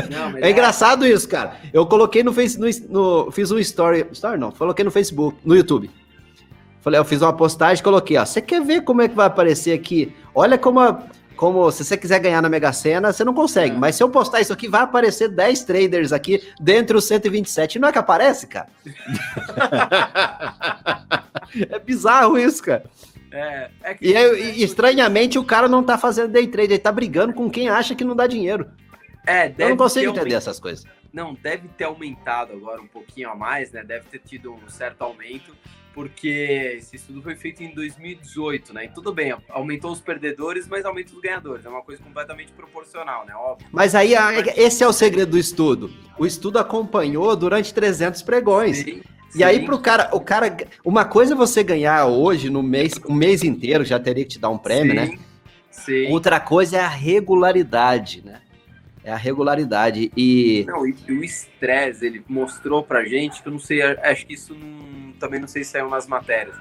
Não, 0.10 0.38
é, 0.38 0.48
é 0.48 0.52
engraçado 0.52 1.06
isso, 1.06 1.28
cara. 1.28 1.58
Eu 1.72 1.86
coloquei 1.86 2.24
no 2.24 2.34
Facebook, 2.34 2.88
no, 2.90 3.26
no, 3.26 3.32
fiz 3.32 3.52
um 3.52 3.60
story, 3.60 4.06
story 4.12 4.40
não, 4.40 4.52
coloquei 4.52 4.84
no 4.84 4.92
Facebook, 4.92 5.38
no 5.46 5.56
YouTube. 5.56 5.90
Falei, 6.82 7.00
eu 7.00 7.06
fiz 7.06 7.22
uma 7.22 7.34
postagem, 7.34 7.84
coloquei, 7.84 8.18
ó, 8.18 8.26
você 8.26 8.42
quer 8.42 8.64
ver 8.64 8.82
como 8.82 9.02
é 9.02 9.08
que 9.08 9.16
vai 9.16 9.28
aparecer 9.28 9.74
aqui? 9.74 10.16
Olha 10.34 10.58
como 10.58 10.80
a, 10.80 11.04
como 11.38 11.72
se 11.72 11.86
você 11.86 11.96
quiser 11.96 12.20
ganhar 12.20 12.42
na 12.42 12.50
Mega 12.50 12.74
Sena, 12.74 13.14
você 13.14 13.24
não 13.24 13.34
consegue. 13.34 13.76
É. 13.76 13.78
Mas 13.78 13.96
se 13.96 14.04
eu 14.04 14.10
postar 14.10 14.42
isso 14.42 14.52
aqui, 14.52 14.68
vai 14.68 14.82
aparecer 14.82 15.30
10 15.30 15.64
traders 15.64 16.12
aqui 16.12 16.44
dentre 16.60 16.98
os 16.98 17.06
127. 17.06 17.80
Não 17.80 17.88
é 17.88 17.92
que 17.92 18.00
aparece, 18.00 18.48
cara? 18.48 18.68
é 21.70 21.80
bizarro 21.80 22.38
isso, 22.38 22.64
cara. 22.64 22.84
É, 23.32 23.70
é 23.84 23.94
que... 23.94 24.08
e, 24.08 24.14
e, 24.14 24.64
estranhamente 24.64 25.38
o 25.38 25.44
cara 25.44 25.68
não 25.68 25.84
tá 25.84 25.98
fazendo 25.98 26.32
day 26.32 26.48
trade, 26.48 26.74
ele 26.74 26.80
tá 26.80 26.92
brigando 26.92 27.34
com 27.34 27.50
quem 27.50 27.70
acha 27.70 27.94
que 27.94 28.04
não 28.04 28.16
dá 28.16 28.26
dinheiro. 28.26 28.68
É, 29.28 29.54
eu 29.58 29.70
não 29.70 29.78
consigo 29.78 30.10
entender 30.10 30.36
essas 30.36 30.60
coisas. 30.60 30.86
Não, 31.12 31.34
deve 31.34 31.68
ter 31.70 31.86
aumentado 31.86 32.54
agora 32.54 32.82
um 32.82 32.88
pouquinho 32.88 33.30
a 33.30 33.36
mais, 33.36 33.72
né? 33.72 33.84
Deve 33.84 34.06
ter 34.06 34.20
tido 34.20 34.54
um 34.54 34.70
certo 34.70 35.02
aumento 35.02 35.56
porque 35.98 36.76
esse 36.78 36.96
estudo 36.96 37.24
foi 37.24 37.36
feito 37.36 37.64
em 37.64 37.74
2018, 37.74 38.72
né? 38.72 38.86
E 38.86 38.88
tudo 38.88 39.12
bem, 39.12 39.36
aumentou 39.50 39.92
os 39.92 40.00
perdedores, 40.00 40.68
mas 40.68 40.86
aumenta 40.86 41.12
os 41.12 41.20
ganhadores. 41.20 41.66
É 41.66 41.70
uma 41.70 41.82
coisa 41.82 42.04
completamente 42.04 42.52
proporcional, 42.52 43.26
né? 43.26 43.34
Óbvio. 43.34 43.68
Mas 43.72 43.96
aí, 43.96 44.14
esse 44.56 44.84
é 44.84 44.88
o 44.88 44.94
segredo 44.94 45.32
do 45.32 45.40
estudo. 45.40 45.92
O 46.16 46.24
estudo 46.28 46.60
acompanhou 46.60 47.36
durante 47.36 47.74
300 47.74 48.22
pregões. 48.22 48.78
Sim. 48.78 49.02
E 49.34 49.40
Sim. 49.40 49.44
aí 49.44 49.66
pro 49.66 49.80
cara, 49.80 50.12
o 50.14 50.20
cara, 50.22 50.56
uma 50.86 51.04
coisa 51.04 51.34
é 51.34 51.36
você 51.36 51.64
ganhar 51.64 52.06
hoje 52.06 52.48
no 52.48 52.62
mês, 52.62 52.94
um 53.10 53.16
mês 53.16 53.44
inteiro 53.44 53.84
já 53.84 54.00
teria 54.00 54.24
que 54.24 54.34
te 54.34 54.40
dar 54.40 54.50
um 54.50 54.58
prêmio, 54.60 54.92
Sim. 54.92 54.96
né? 54.96 55.20
Sim. 55.72 56.12
Outra 56.12 56.40
coisa 56.40 56.78
é 56.78 56.82
a 56.82 56.88
regularidade, 56.88 58.22
né? 58.24 58.42
É 59.08 59.14
a 59.14 59.16
regularidade 59.16 60.12
e 60.18 60.66
não, 60.68 60.86
e 60.86 60.94
o 61.14 61.24
estresse 61.24 62.06
ele 62.06 62.22
mostrou 62.28 62.84
pra 62.84 63.06
gente 63.06 63.42
que 63.42 63.48
eu 63.48 63.54
não 63.54 63.60
sei, 63.60 63.82
acho 63.82 64.26
que 64.26 64.34
isso 64.34 64.54
não, 64.54 65.14
também 65.14 65.40
não 65.40 65.48
sei 65.48 65.64
se 65.64 65.72
saiu 65.72 65.90
nas 65.90 66.06
matérias. 66.06 66.58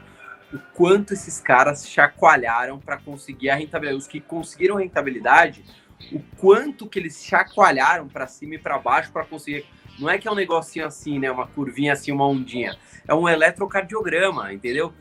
O 0.52 0.58
quanto 0.72 1.12
esses 1.12 1.40
caras 1.40 1.88
chacoalharam 1.88 2.78
para 2.78 2.98
conseguir 2.98 3.50
a 3.50 3.56
rentabilidade, 3.56 3.98
os 3.98 4.06
que 4.06 4.20
conseguiram 4.20 4.76
rentabilidade, 4.76 5.64
o 6.12 6.20
quanto 6.36 6.88
que 6.88 7.00
eles 7.00 7.24
chacoalharam 7.24 8.06
para 8.06 8.28
cima 8.28 8.54
e 8.54 8.58
para 8.58 8.78
baixo 8.78 9.10
para 9.10 9.24
conseguir. 9.24 9.66
Não 9.98 10.08
é 10.08 10.16
que 10.16 10.28
é 10.28 10.30
um 10.30 10.36
negocinho 10.36 10.86
assim, 10.86 11.18
né, 11.18 11.28
uma 11.28 11.48
curvinha 11.48 11.94
assim, 11.94 12.12
uma 12.12 12.28
ondinha. 12.28 12.78
É 13.08 13.12
um 13.12 13.28
eletrocardiograma, 13.28 14.52
entendeu? 14.52 14.94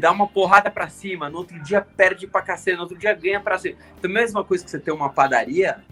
dá 0.00 0.10
uma 0.10 0.26
porrada 0.26 0.68
para 0.68 0.88
cima, 0.88 1.30
no 1.30 1.38
outro 1.38 1.62
dia 1.62 1.80
perde 1.80 2.26
pra 2.26 2.42
cacete, 2.42 2.76
no 2.76 2.82
outro 2.82 2.98
dia 2.98 3.14
ganha 3.14 3.38
pra 3.38 3.56
cima. 3.56 3.76
Então, 3.96 4.10
mesma 4.10 4.42
coisa 4.42 4.64
que 4.64 4.70
você 4.70 4.80
ter 4.80 4.90
uma 4.90 5.10
padaria, 5.10 5.84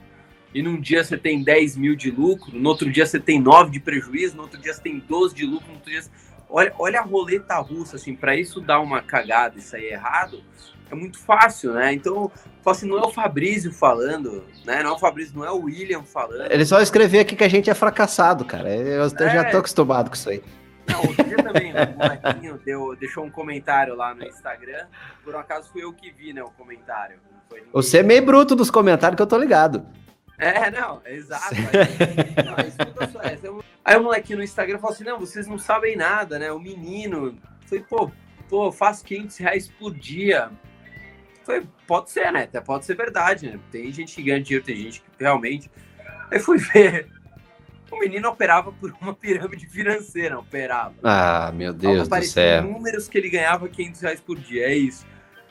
e 0.55 0.63
num 0.63 0.81
dia 0.81 1.03
você 1.03 1.19
tem 1.19 1.43
10 1.43 1.77
mil 1.77 1.97
de 1.97 2.11
lucro, 2.11 2.57
no 2.57 2.69
outro 2.69 2.91
dia 2.91 3.05
você 3.05 3.19
tem 3.19 3.41
9 3.41 3.73
de 3.73 3.81
prejuízo, 3.81 4.37
no 4.37 4.43
outro 4.43 4.61
dia 4.61 4.73
você 4.73 4.81
tem 4.81 5.01
12 5.01 5.35
de 5.35 5.45
lucro, 5.45 5.67
no 5.67 5.75
outro 5.75 5.91
dia. 5.91 6.03
Olha, 6.49 6.73
olha 6.79 7.01
a 7.01 7.03
roleta 7.03 7.59
russa, 7.59 7.97
assim, 7.97 8.15
para 8.15 8.37
isso 8.37 8.61
dar 8.61 8.79
uma 8.79 9.03
cagada 9.03 9.59
e 9.59 9.61
sair 9.61 9.87
errado, 9.87 10.41
é 10.91 10.95
muito 10.95 11.19
fácil, 11.19 11.73
né? 11.73 11.93
Então, 11.93 12.31
assim, 12.65 12.89
não 12.89 12.99
é 12.99 13.03
o 13.03 13.11
Fabrício 13.11 13.73
falando, 13.73 14.45
né? 14.65 14.83
Não 14.83 14.91
é 14.91 14.93
o 14.93 14.99
Fabrício, 14.99 15.37
não 15.37 15.45
é 15.45 15.51
o 15.51 15.63
William 15.63 16.05
falando. 16.05 16.51
Ele 16.51 16.65
só 16.65 16.81
escreveu 16.81 17.21
aqui 17.21 17.35
que 17.35 17.43
a 17.43 17.49
gente 17.49 17.69
é 17.69 17.75
fracassado, 17.75 18.45
cara. 18.45 18.73
Eu, 18.75 19.05
é. 19.05 19.09
já 19.09 19.51
tô 19.51 19.59
acostumado 19.59 20.09
com 20.09 20.15
isso 20.15 20.31
aí. 20.31 20.43
Não, 20.87 21.01
outro 21.01 21.25
dia 21.25 21.37
também, 21.39 21.73
o 21.73 21.99
molequinho 21.99 22.61
deu, 22.65 22.95
deixou 22.95 23.25
um 23.25 23.31
comentário 23.31 23.97
lá 23.97 24.15
no 24.15 24.25
Instagram. 24.25 24.87
Por 25.25 25.35
um 25.35 25.39
acaso 25.39 25.71
fui 25.73 25.83
eu 25.83 25.93
que 25.93 26.11
vi, 26.13 26.33
né, 26.33 26.43
o 26.43 26.51
comentário. 26.51 27.19
Você 27.73 27.99
é 27.99 28.03
meio 28.03 28.25
bruto 28.25 28.55
dos 28.55 28.71
comentários 28.71 29.17
que 29.17 29.23
eu 29.23 29.27
tô 29.27 29.39
ligado. 29.39 29.85
É, 30.39 30.71
não, 30.71 31.01
exato. 31.07 31.55
Aí, 32.57 32.69
escuta 32.69 33.09
só 33.09 33.21
essa. 33.23 33.49
Aí 33.85 33.97
o 33.97 34.03
moleque 34.03 34.35
no 34.35 34.43
Instagram 34.43 34.79
falou 34.79 34.95
assim: 34.95 35.05
não, 35.05 35.19
vocês 35.19 35.47
não 35.47 35.59
sabem 35.59 35.97
nada, 35.97 36.39
né? 36.39 36.51
O 36.51 36.59
menino. 36.59 37.39
Falei, 37.67 37.85
pô, 37.89 38.11
pô, 38.49 38.73
faço 38.73 39.05
500 39.05 39.37
reais 39.39 39.69
por 39.69 39.95
dia. 39.95 40.51
Falei, 41.45 41.67
pode 41.87 42.11
ser, 42.11 42.33
né? 42.33 42.45
Até 42.45 42.61
pode 42.61 42.85
ser 42.85 42.97
verdade, 42.97 43.47
né? 43.47 43.61
Tem 43.71 43.93
gente 43.93 44.15
que 44.15 44.23
ganha 44.23 44.41
dinheiro, 44.41 44.65
tem 44.65 44.77
gente 44.77 45.01
que 45.01 45.07
realmente. 45.19 45.71
Aí 46.31 46.41
fui 46.41 46.59
ver. 46.73 47.09
O 47.91 47.99
menino 48.01 48.29
operava 48.29 48.73
por 48.73 48.93
uma 49.01 49.15
pirâmide 49.15 49.67
financeira, 49.69 50.39
operava. 50.39 50.95
Ah, 51.05 51.53
meu 51.55 51.73
Deus 51.73 52.09
do 52.09 52.23
céu. 52.23 52.63
números 52.63 53.07
que 53.07 53.17
ele 53.17 53.29
ganhava 53.29 53.69
500 53.69 54.01
reais 54.01 54.21
por 54.21 54.37
dia, 54.37 54.67
é 54.67 54.75
isso. 54.75 55.07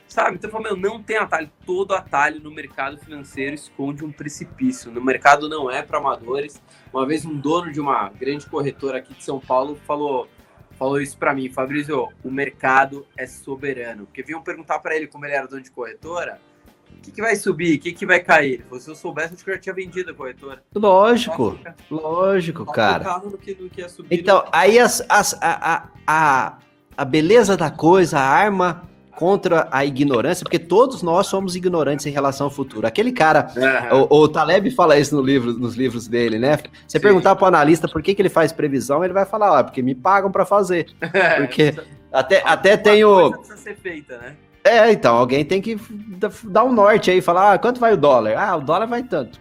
Sabe? 0.08 0.36
Então, 0.36 0.60
meu, 0.60 0.76
não 0.76 1.02
tem 1.02 1.16
atalho. 1.16 1.50
Todo 1.66 1.94
atalho 1.94 2.40
no 2.40 2.50
mercado 2.50 2.98
financeiro 2.98 3.54
esconde 3.54 4.04
um 4.04 4.12
precipício. 4.12 4.90
No 4.90 5.02
mercado 5.02 5.48
não 5.48 5.70
é 5.70 5.82
para 5.82 5.98
amadores. 5.98 6.62
Uma 6.92 7.06
vez 7.06 7.24
um 7.24 7.36
dono 7.36 7.72
de 7.72 7.80
uma 7.80 8.10
grande 8.10 8.46
corretora 8.46 8.98
aqui 8.98 9.14
de 9.14 9.24
São 9.24 9.40
Paulo 9.40 9.76
falou, 9.86 10.28
falou 10.78 11.00
isso 11.00 11.18
para 11.18 11.34
mim, 11.34 11.50
Fabrício, 11.50 12.08
o 12.22 12.30
mercado 12.30 13.06
é 13.16 13.26
soberano. 13.26 14.06
Porque 14.06 14.22
vinham 14.22 14.42
perguntar 14.42 14.78
para 14.78 14.94
ele 14.94 15.06
como 15.08 15.24
ele 15.24 15.34
era 15.34 15.48
dono 15.48 15.62
de 15.62 15.70
corretora, 15.70 16.38
o 16.96 17.00
que, 17.00 17.10
que 17.10 17.20
vai 17.20 17.34
subir, 17.36 17.76
o 17.76 17.80
que, 17.80 17.92
que 17.92 18.06
vai 18.06 18.20
cair? 18.20 18.54
Ele 18.54 18.62
falou, 18.62 18.80
se 18.80 18.88
eu 18.88 18.94
soubesse, 18.94 19.34
eu 19.34 19.54
já 19.54 19.58
tinha 19.58 19.74
vendido 19.74 20.12
a 20.12 20.14
corretora. 20.14 20.62
Lógico, 20.74 21.58
lógico, 21.90 22.64
cara. 22.64 23.20
Que, 23.42 23.54
que 23.54 23.88
subir, 23.88 24.20
então, 24.20 24.46
aí 24.52 24.78
as, 24.78 25.04
as, 25.08 25.36
a, 25.42 25.88
a, 26.06 26.58
a 26.96 27.04
beleza 27.04 27.56
da 27.56 27.70
coisa, 27.70 28.18
a 28.18 28.22
arma 28.22 28.88
contra 29.16 29.68
a 29.70 29.84
ignorância, 29.84 30.44
porque 30.44 30.58
todos 30.58 31.02
nós 31.02 31.26
somos 31.26 31.54
ignorantes 31.56 32.06
em 32.06 32.10
relação 32.10 32.46
ao 32.46 32.50
futuro. 32.50 32.86
Aquele 32.86 33.12
cara, 33.12 33.48
uhum. 33.90 34.06
o, 34.10 34.22
o, 34.22 34.28
Taleb 34.28 34.70
fala 34.70 34.98
isso 34.98 35.14
no 35.14 35.22
livro, 35.22 35.52
nos 35.52 35.74
livros 35.74 36.08
dele, 36.08 36.38
né? 36.38 36.56
Você 36.86 36.98
Sim. 36.98 37.00
perguntar 37.00 37.34
para 37.36 37.44
o 37.44 37.48
analista 37.48 37.88
por 37.88 38.02
que, 38.02 38.14
que 38.14 38.22
ele 38.22 38.28
faz 38.28 38.52
previsão, 38.52 39.04
ele 39.04 39.12
vai 39.12 39.24
falar, 39.24 39.58
ah, 39.58 39.64
porque 39.64 39.82
me 39.82 39.94
pagam 39.94 40.30
para 40.30 40.44
fazer. 40.44 40.86
Porque 41.36 41.74
até, 42.12 42.42
até 42.44 42.76
tem 42.76 43.04
o... 43.04 43.32
ser 43.56 43.76
feita, 43.76 44.18
né? 44.18 44.36
É, 44.64 44.90
então, 44.90 45.14
alguém 45.16 45.44
tem 45.44 45.60
que 45.60 45.78
dar 46.44 46.64
um 46.64 46.72
norte 46.72 47.10
aí, 47.10 47.20
falar, 47.20 47.52
ah, 47.52 47.58
quanto 47.58 47.78
vai 47.78 47.92
o 47.92 47.96
dólar? 47.96 48.34
Ah, 48.36 48.56
o 48.56 48.60
dólar 48.60 48.86
vai 48.86 49.02
tanto. 49.02 49.38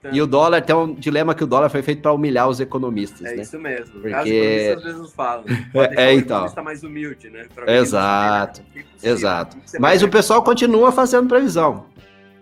Tanto. 0.00 0.14
E 0.14 0.22
o 0.22 0.26
dólar 0.26 0.62
tem 0.62 0.74
um 0.74 0.94
dilema 0.94 1.34
que 1.34 1.42
o 1.42 1.46
dólar 1.46 1.68
foi 1.68 1.82
feito 1.82 2.02
para 2.02 2.12
humilhar 2.12 2.48
os 2.48 2.60
economistas, 2.60 3.24
é 3.24 3.34
né? 3.36 3.42
isso 3.42 3.58
mesmo. 3.58 4.00
Porque... 4.00 4.14
Os 4.14 4.26
economistas 4.26 4.76
às 4.76 4.96
vezes 4.96 5.12
falam. 5.12 5.44
É, 5.96 6.10
é 6.10 6.14
então. 6.14 6.46
mais 6.62 6.82
humilde, 6.82 7.30
né? 7.30 7.46
Exato, 7.66 8.62
exato. 9.02 9.56
Mas 9.78 10.02
o 10.02 10.08
pessoal 10.08 10.42
continua 10.42 10.92
fazendo 10.92 11.28
previsão. 11.28 11.86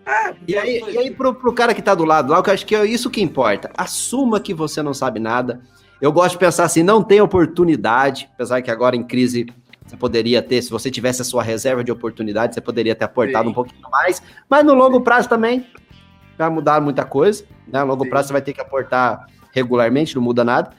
É, 0.05 0.33
e 0.47 0.57
aí, 0.57 0.83
e 0.87 0.97
aí 0.97 1.11
pro, 1.11 1.33
pro 1.33 1.51
cara 1.51 1.73
que 1.73 1.81
tá 1.81 1.93
do 1.93 2.05
lado 2.05 2.31
lá, 2.31 2.41
eu 2.45 2.53
acho 2.53 2.65
que 2.65 2.75
é 2.75 2.85
isso 2.85 3.09
que 3.09 3.21
importa. 3.21 3.69
Assuma 3.77 4.39
que 4.39 4.53
você 4.53 4.81
não 4.81 4.93
sabe 4.93 5.19
nada. 5.19 5.61
Eu 5.99 6.11
gosto 6.11 6.33
de 6.33 6.37
pensar 6.37 6.63
assim, 6.63 6.83
não 6.83 7.03
tem 7.03 7.19
oportunidade, 7.19 8.29
apesar 8.33 8.61
que 8.61 8.71
agora 8.71 8.95
em 8.95 9.03
crise 9.03 9.47
você 9.85 9.97
poderia 9.97 10.41
ter, 10.41 10.61
se 10.61 10.69
você 10.69 10.91
tivesse 10.91 11.21
a 11.21 11.25
sua 11.25 11.41
reserva 11.41 11.83
de 11.83 11.91
oportunidade, 11.91 12.53
você 12.53 12.61
poderia 12.61 12.93
ter 12.93 13.05
aportado 13.05 13.45
Sim. 13.45 13.51
um 13.51 13.53
pouquinho 13.53 13.89
mais, 13.89 14.21
mas 14.49 14.65
no 14.65 14.73
longo 14.73 15.01
prazo 15.01 15.29
também 15.29 15.65
vai 16.37 16.49
mudar 16.49 16.81
muita 16.81 17.03
coisa, 17.03 17.43
né? 17.67 17.81
No 17.81 17.87
longo 17.87 18.03
Sim. 18.03 18.09
prazo 18.09 18.27
você 18.27 18.33
vai 18.33 18.41
ter 18.41 18.53
que 18.53 18.61
aportar 18.61 19.27
regularmente, 19.51 20.15
não 20.15 20.21
muda 20.21 20.43
nada. 20.43 20.71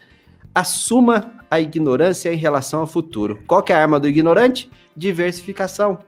Assuma 0.55 1.33
a 1.51 1.61
ignorância 1.61 2.33
em 2.33 2.37
relação 2.37 2.81
ao 2.81 2.87
futuro. 2.87 3.41
Qual 3.47 3.65
é 3.69 3.73
a 3.73 3.81
arma 3.81 3.99
do 3.99 4.09
ignorante? 4.09 4.71
Diversificação. 4.97 5.99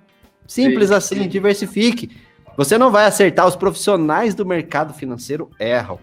Simples 0.46 0.88
Sim. 0.88 0.94
assim, 0.94 1.28
diversifique. 1.28 2.10
Você 2.56 2.76
não 2.76 2.90
vai 2.90 3.06
acertar, 3.06 3.46
os 3.46 3.56
profissionais 3.56 4.34
do 4.34 4.44
mercado 4.44 4.92
financeiro 4.92 5.50
erram. 5.58 5.98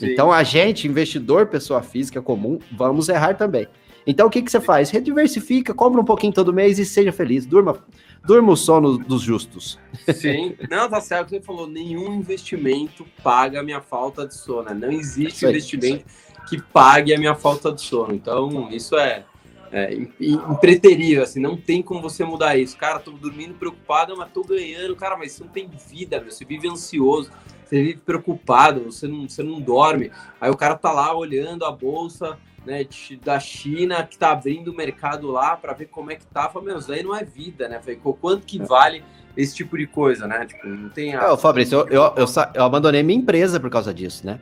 Então 0.00 0.30
a 0.30 0.42
gente, 0.42 0.86
investidor, 0.86 1.46
pessoa 1.46 1.82
física 1.82 2.20
comum, 2.20 2.58
vamos 2.70 3.08
errar 3.08 3.34
também. 3.34 3.66
Então 4.06 4.26
o 4.26 4.30
que, 4.30 4.42
que 4.42 4.50
você 4.50 4.60
faz? 4.60 4.90
Rediversifica, 4.90 5.74
compra 5.74 6.00
um 6.00 6.04
pouquinho 6.04 6.32
todo 6.32 6.52
mês 6.52 6.78
e 6.78 6.84
seja 6.84 7.12
feliz. 7.12 7.44
Durma, 7.46 7.78
durma 8.26 8.52
o 8.52 8.56
sono 8.56 8.98
dos 8.98 9.22
justos. 9.22 9.78
Sim, 10.14 10.56
não, 10.68 10.88
tá 10.88 11.00
certo. 11.00 11.30
Você 11.30 11.40
falou, 11.40 11.66
nenhum 11.66 12.12
investimento 12.14 13.06
paga 13.22 13.60
a 13.60 13.62
minha 13.62 13.80
falta 13.80 14.26
de 14.26 14.34
sono. 14.34 14.74
Não 14.74 14.90
existe 14.90 15.46
aí, 15.46 15.52
investimento 15.52 16.04
que 16.48 16.60
pague 16.60 17.14
a 17.14 17.18
minha 17.18 17.34
falta 17.34 17.72
de 17.72 17.80
sono. 17.80 18.12
Então, 18.12 18.68
isso 18.70 18.96
é, 18.96 19.24
é 19.72 19.94
impreterível, 20.20 21.22
assim, 21.22 21.40
não 21.40 21.56
tem 21.56 21.82
como 21.82 22.02
você 22.02 22.24
mudar 22.24 22.56
isso. 22.56 22.76
Cara, 22.76 22.98
tô 22.98 23.12
dormindo 23.12 23.54
preocupado, 23.54 24.16
mas 24.16 24.30
tô 24.32 24.42
ganhando. 24.42 24.96
Cara, 24.96 25.16
mas 25.16 25.32
você 25.32 25.44
não 25.44 25.50
tem 25.50 25.68
vida, 25.88 26.20
meu. 26.20 26.30
Você 26.30 26.44
vive 26.44 26.68
ansioso, 26.68 27.30
você 27.66 27.82
vive 27.82 27.98
preocupado, 27.98 28.84
você 28.84 29.08
não, 29.08 29.28
você 29.28 29.42
não 29.42 29.60
dorme. 29.60 30.10
Aí 30.40 30.50
o 30.50 30.56
cara 30.56 30.76
tá 30.76 30.92
lá 30.92 31.14
olhando 31.14 31.64
a 31.64 31.72
bolsa 31.72 32.38
né, 32.64 32.86
da 33.24 33.40
China 33.40 34.04
que 34.04 34.14
está 34.14 34.30
abrindo 34.30 34.68
o 34.68 34.76
mercado 34.76 35.30
lá 35.30 35.56
para 35.56 35.72
ver 35.72 35.86
como 35.86 36.12
é 36.12 36.16
que 36.16 36.24
tá. 36.26 36.48
Falei, 36.48 36.68
meu, 36.68 36.78
isso 36.78 36.88
daí 36.88 37.02
não 37.02 37.14
é 37.14 37.24
vida, 37.24 37.68
né? 37.68 37.80
Falei, 37.80 38.00
quanto 38.20 38.46
que 38.46 38.58
vale 38.58 39.02
esse 39.36 39.54
tipo 39.54 39.76
de 39.76 39.86
coisa, 39.86 40.28
né? 40.28 40.46
Tipo, 40.46 40.66
não 40.68 40.88
tem. 40.88 41.14
A... 41.14 41.32
É, 41.32 41.36
Fabrício, 41.36 41.78
eu, 41.78 41.88
eu, 41.88 42.14
eu, 42.16 42.26
eu, 42.54 42.64
abandonei 42.64 43.02
minha 43.02 43.18
empresa 43.18 43.58
por 43.58 43.68
causa 43.68 43.92
disso, 43.92 44.24
né? 44.24 44.38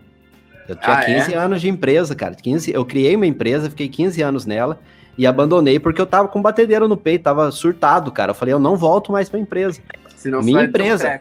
Eu 0.69 0.77
tinha 0.77 0.97
ah, 0.97 1.05
15 1.05 1.35
é? 1.35 1.37
anos 1.37 1.61
de 1.61 1.69
empresa, 1.69 2.15
cara. 2.15 2.35
15, 2.35 2.73
eu 2.73 2.85
criei 2.85 3.17
uma 3.17 3.27
empresa, 3.27 3.71
fiquei 3.71 3.89
15 3.89 4.23
anos 4.23 4.47
nela 4.47 4.79
e 5.17 5.27
abandonei 5.27 5.79
porque 5.79 6.01
eu 6.01 6.07
tava 6.07 6.29
com 6.29 6.41
batedeira 6.41 6.89
no 6.89 6.97
peito, 6.97 7.23
tava 7.23 7.51
surtado, 7.51 8.11
cara. 8.13 8.31
Eu 8.31 8.35
falei, 8.35 8.55
eu 8.55 8.59
não 8.59 8.77
volto 8.77 9.13
mais 9.13 9.29
pra 9.29 9.39
empresa. 9.39 9.81
Senão 10.17 10.43
minha 10.43 10.65
empresa. 10.65 11.21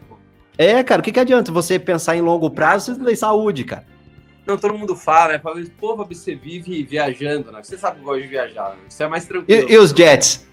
É, 0.56 0.82
cara, 0.82 1.00
o 1.00 1.04
que, 1.04 1.12
que 1.12 1.20
adianta 1.20 1.50
você 1.50 1.78
pensar 1.78 2.16
em 2.16 2.20
longo 2.20 2.50
prazo 2.50 2.96
e 3.08 3.16
saúde, 3.16 3.64
cara? 3.64 3.84
Não, 4.46 4.58
todo 4.58 4.76
mundo 4.76 4.94
fala, 4.94 5.32
né? 5.32 5.38
Fala, 5.38 5.60
pô, 5.78 5.96
você 5.96 6.34
vive 6.34 6.82
viajando, 6.82 7.50
né? 7.50 7.62
Você 7.62 7.78
sabe 7.78 7.98
que 7.98 8.04
gosta 8.04 8.22
de 8.22 8.28
viajar, 8.28 8.70
né? 8.70 8.82
Você 8.88 9.02
é 9.02 9.08
mais 9.08 9.24
tranquilo. 9.24 9.68
E, 9.68 9.72
e 9.72 9.78
os 9.78 9.90
jets? 9.90 10.46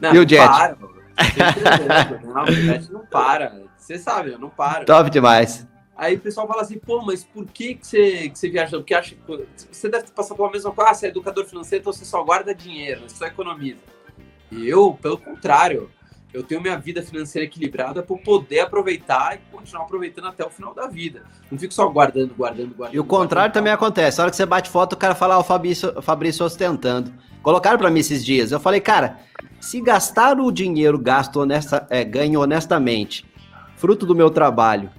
Não, 0.00 0.14
e 0.14 0.18
o 0.18 0.28
jet? 0.28 0.46
Para, 0.46 0.76
não, 2.22 2.44
o 2.44 2.92
não 2.92 3.06
para. 3.06 3.62
Você 3.76 3.98
sabe, 3.98 4.36
não 4.38 4.50
para. 4.50 4.84
Top 4.84 5.10
demais. 5.10 5.66
Aí 5.96 6.16
o 6.16 6.20
pessoal 6.20 6.46
fala 6.46 6.62
assim, 6.62 6.78
pô, 6.78 7.02
mas 7.02 7.24
por 7.24 7.46
que, 7.46 7.74
que, 7.74 7.86
você, 7.86 8.28
que 8.28 8.38
você 8.38 8.48
viaja? 8.48 8.76
Porque 8.76 8.94
acha 8.94 9.14
que 9.14 9.46
você 9.70 9.88
deve 9.88 10.10
passar 10.10 10.34
pela 10.34 10.50
mesma 10.50 10.70
coisa. 10.72 10.90
Ah, 10.90 10.94
você 10.94 11.06
é 11.06 11.08
educador 11.10 11.44
financeiro, 11.46 11.82
então 11.82 11.92
você 11.92 12.04
só 12.04 12.22
guarda 12.22 12.54
dinheiro, 12.54 13.02
você 13.02 13.16
só 13.16 13.26
economiza. 13.26 13.80
E 14.50 14.68
eu, 14.68 14.98
pelo 15.00 15.18
contrário, 15.18 15.90
eu 16.32 16.42
tenho 16.42 16.60
minha 16.60 16.78
vida 16.78 17.02
financeira 17.02 17.44
equilibrada 17.44 18.02
para 18.02 18.16
poder 18.16 18.60
aproveitar 18.60 19.36
e 19.36 19.54
continuar 19.54 19.84
aproveitando 19.84 20.28
até 20.28 20.44
o 20.44 20.50
final 20.50 20.72
da 20.72 20.86
vida. 20.86 21.24
Não 21.50 21.58
fico 21.58 21.74
só 21.74 21.86
guardando, 21.88 22.34
guardando, 22.34 22.74
guardando. 22.74 22.96
E 22.96 23.00
o 23.00 23.04
contrário 23.04 23.50
guardando. 23.50 23.52
também 23.52 23.72
acontece. 23.72 24.20
A 24.20 24.24
hora 24.24 24.30
que 24.30 24.36
você 24.36 24.46
bate 24.46 24.70
foto, 24.70 24.94
o 24.94 24.96
cara 24.96 25.14
fala, 25.14 25.34
ah, 25.34 25.38
o 25.38 25.44
Fabrício, 25.44 25.92
o 25.96 26.02
Fabrício 26.02 26.44
ostentando. 26.44 27.12
Colocaram 27.42 27.78
para 27.78 27.90
mim 27.90 28.00
esses 28.00 28.24
dias. 28.24 28.50
Eu 28.50 28.60
falei, 28.60 28.80
cara, 28.80 29.18
se 29.60 29.80
gastar 29.80 30.38
o 30.40 30.50
dinheiro 30.50 30.98
gasto 30.98 31.36
honesta, 31.36 31.86
é, 31.90 32.02
ganho 32.02 32.40
honestamente, 32.40 33.26
fruto 33.76 34.06
do 34.06 34.14
meu 34.14 34.30
trabalho, 34.30 34.90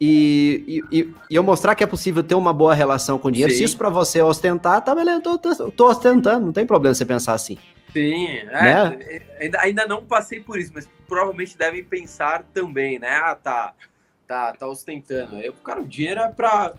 e, 0.00 0.82
e, 0.90 0.98
e, 0.98 1.14
eu 1.30 1.42
mostrar 1.42 1.74
que 1.74 1.84
é 1.84 1.86
possível 1.86 2.22
ter 2.22 2.34
uma 2.34 2.54
boa 2.54 2.72
relação 2.72 3.18
com 3.18 3.28
o 3.28 3.30
dinheiro, 3.30 3.52
Sim. 3.52 3.58
se 3.58 3.64
isso 3.64 3.76
para 3.76 3.90
você 3.90 4.22
ostentar, 4.22 4.82
tá 4.82 4.94
beleza, 4.94 5.20
tô, 5.20 5.36
tô, 5.36 5.70
tô 5.70 5.90
ostentando, 5.90 6.46
não 6.46 6.52
tem 6.52 6.64
problema 6.64 6.94
você 6.94 7.04
pensar 7.04 7.34
assim. 7.34 7.58
Sim, 7.92 8.26
é, 8.26 8.44
né? 8.44 9.22
Ainda, 9.40 9.60
ainda 9.60 9.86
não 9.86 10.04
passei 10.04 10.40
por 10.40 10.58
isso, 10.58 10.72
mas 10.74 10.88
provavelmente 11.06 11.56
devem 11.56 11.82
pensar 11.82 12.44
também, 12.54 12.98
né? 12.98 13.16
Ah, 13.16 13.34
tá, 13.34 13.74
tá, 14.26 14.52
tá 14.52 14.66
ostentando. 14.66 15.36
Eu, 15.38 15.52
cara, 15.54 15.80
o 15.80 15.86
dinheiro 15.86 16.20
é 16.20 16.28
pra. 16.28 16.72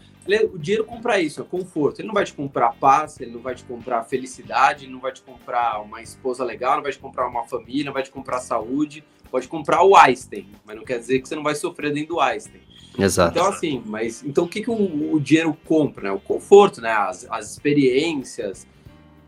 O 0.53 0.57
dinheiro 0.57 0.85
compra 0.85 1.19
isso, 1.19 1.41
é 1.41 1.43
conforto. 1.43 1.99
Ele 1.99 2.07
não 2.07 2.13
vai 2.13 2.23
te 2.23 2.33
comprar 2.33 2.73
paz, 2.75 3.19
ele 3.19 3.31
não 3.31 3.41
vai 3.41 3.55
te 3.55 3.63
comprar 3.63 4.03
felicidade, 4.03 4.85
ele 4.85 4.93
não 4.93 4.99
vai 4.99 5.11
te 5.11 5.21
comprar 5.21 5.81
uma 5.81 6.01
esposa 6.01 6.43
legal, 6.43 6.75
não 6.75 6.83
vai 6.83 6.91
te 6.91 6.99
comprar 6.99 7.27
uma 7.27 7.43
família, 7.45 7.85
não 7.85 7.93
vai 7.93 8.03
te 8.03 8.11
comprar 8.11 8.39
saúde. 8.39 9.03
Pode 9.31 9.47
comprar 9.47 9.81
o 9.83 9.95
Einstein, 9.95 10.49
mas 10.65 10.75
não 10.75 10.83
quer 10.83 10.99
dizer 10.99 11.21
que 11.21 11.27
você 11.27 11.35
não 11.35 11.43
vai 11.43 11.55
sofrer 11.55 11.93
dentro 11.93 12.15
do 12.15 12.19
Einstein. 12.19 12.61
Exato. 12.99 13.31
Então, 13.31 13.49
assim, 13.49 13.81
mas 13.85 14.23
então 14.23 14.43
o 14.43 14.47
que, 14.47 14.61
que 14.61 14.69
o, 14.69 15.13
o 15.13 15.19
dinheiro 15.19 15.57
compra? 15.65 16.03
Né? 16.03 16.11
O 16.11 16.19
conforto, 16.19 16.81
né? 16.81 16.91
As, 16.91 17.25
as 17.29 17.51
experiências, 17.51 18.67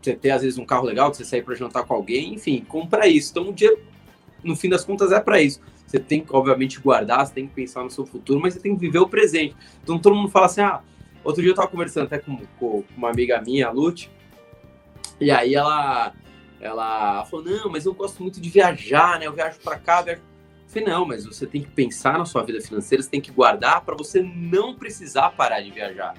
você 0.04 0.14
ter 0.14 0.30
às 0.30 0.42
vezes 0.42 0.58
um 0.58 0.64
carro 0.64 0.84
legal, 0.84 1.12
você 1.12 1.24
sair 1.24 1.42
para 1.42 1.54
jantar 1.54 1.84
com 1.84 1.94
alguém, 1.94 2.34
enfim, 2.34 2.64
compra 2.68 3.08
isso. 3.08 3.30
Então 3.30 3.48
o 3.48 3.52
dinheiro, 3.52 3.80
no 4.42 4.54
fim 4.54 4.68
das 4.68 4.84
contas, 4.84 5.10
é 5.12 5.20
para 5.20 5.40
isso. 5.40 5.60
Você 5.86 5.98
tem 5.98 6.24
que, 6.24 6.34
obviamente, 6.34 6.80
guardar, 6.80 7.26
você 7.26 7.32
tem 7.32 7.46
que 7.46 7.54
pensar 7.54 7.82
no 7.82 7.90
seu 7.90 8.04
futuro, 8.04 8.40
mas 8.40 8.54
você 8.54 8.60
tem 8.60 8.74
que 8.74 8.80
viver 8.80 8.98
o 8.98 9.08
presente. 9.08 9.56
Então 9.82 9.98
todo 9.98 10.14
mundo 10.14 10.28
fala 10.28 10.46
assim, 10.46 10.60
ah, 10.60 10.80
outro 11.22 11.40
dia 11.40 11.50
eu 11.50 11.54
tava 11.54 11.68
conversando 11.68 12.06
até 12.06 12.18
com, 12.18 12.38
com 12.58 12.84
uma 12.96 13.10
amiga 13.10 13.40
minha, 13.40 13.68
a 13.68 13.70
Lute, 13.70 14.10
e 15.20 15.30
aí 15.30 15.54
ela, 15.54 16.12
ela 16.60 17.24
falou, 17.26 17.44
não, 17.44 17.70
mas 17.70 17.86
eu 17.86 17.94
gosto 17.94 18.22
muito 18.22 18.40
de 18.40 18.50
viajar, 18.50 19.18
né? 19.18 19.26
Eu 19.26 19.32
viajo 19.32 19.58
para 19.60 19.78
cá, 19.78 20.02
viajo... 20.02 20.20
Eu 20.20 20.68
falei, 20.68 20.88
não, 20.88 21.06
mas 21.06 21.24
você 21.24 21.46
tem 21.46 21.62
que 21.62 21.70
pensar 21.70 22.18
na 22.18 22.24
sua 22.24 22.42
vida 22.42 22.60
financeira, 22.60 23.02
você 23.02 23.08
tem 23.08 23.20
que 23.20 23.30
guardar 23.30 23.82
para 23.82 23.94
você 23.94 24.20
não 24.22 24.74
precisar 24.74 25.30
parar 25.30 25.60
de 25.60 25.70
viajar. 25.70 26.14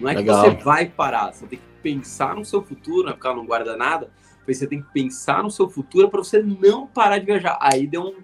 Não 0.00 0.08
é 0.08 0.14
Legal. 0.14 0.42
que 0.42 0.50
você 0.50 0.64
vai 0.64 0.86
parar, 0.86 1.32
você 1.32 1.46
tem 1.46 1.58
que 1.58 1.69
pensar 1.82 2.34
no 2.34 2.44
seu 2.44 2.62
futuro, 2.62 3.06
né? 3.06 3.12
Porque 3.12 3.26
ela 3.26 3.36
não 3.36 3.46
guarda 3.46 3.76
nada. 3.76 4.10
Você 4.46 4.66
tem 4.66 4.82
que 4.82 4.92
pensar 4.92 5.42
no 5.42 5.50
seu 5.50 5.68
futuro 5.68 6.08
para 6.08 6.22
você 6.22 6.42
não 6.42 6.86
parar 6.86 7.18
de 7.18 7.26
viajar. 7.26 7.58
Aí 7.60 7.86
deu 7.86 8.02
um. 8.02 8.14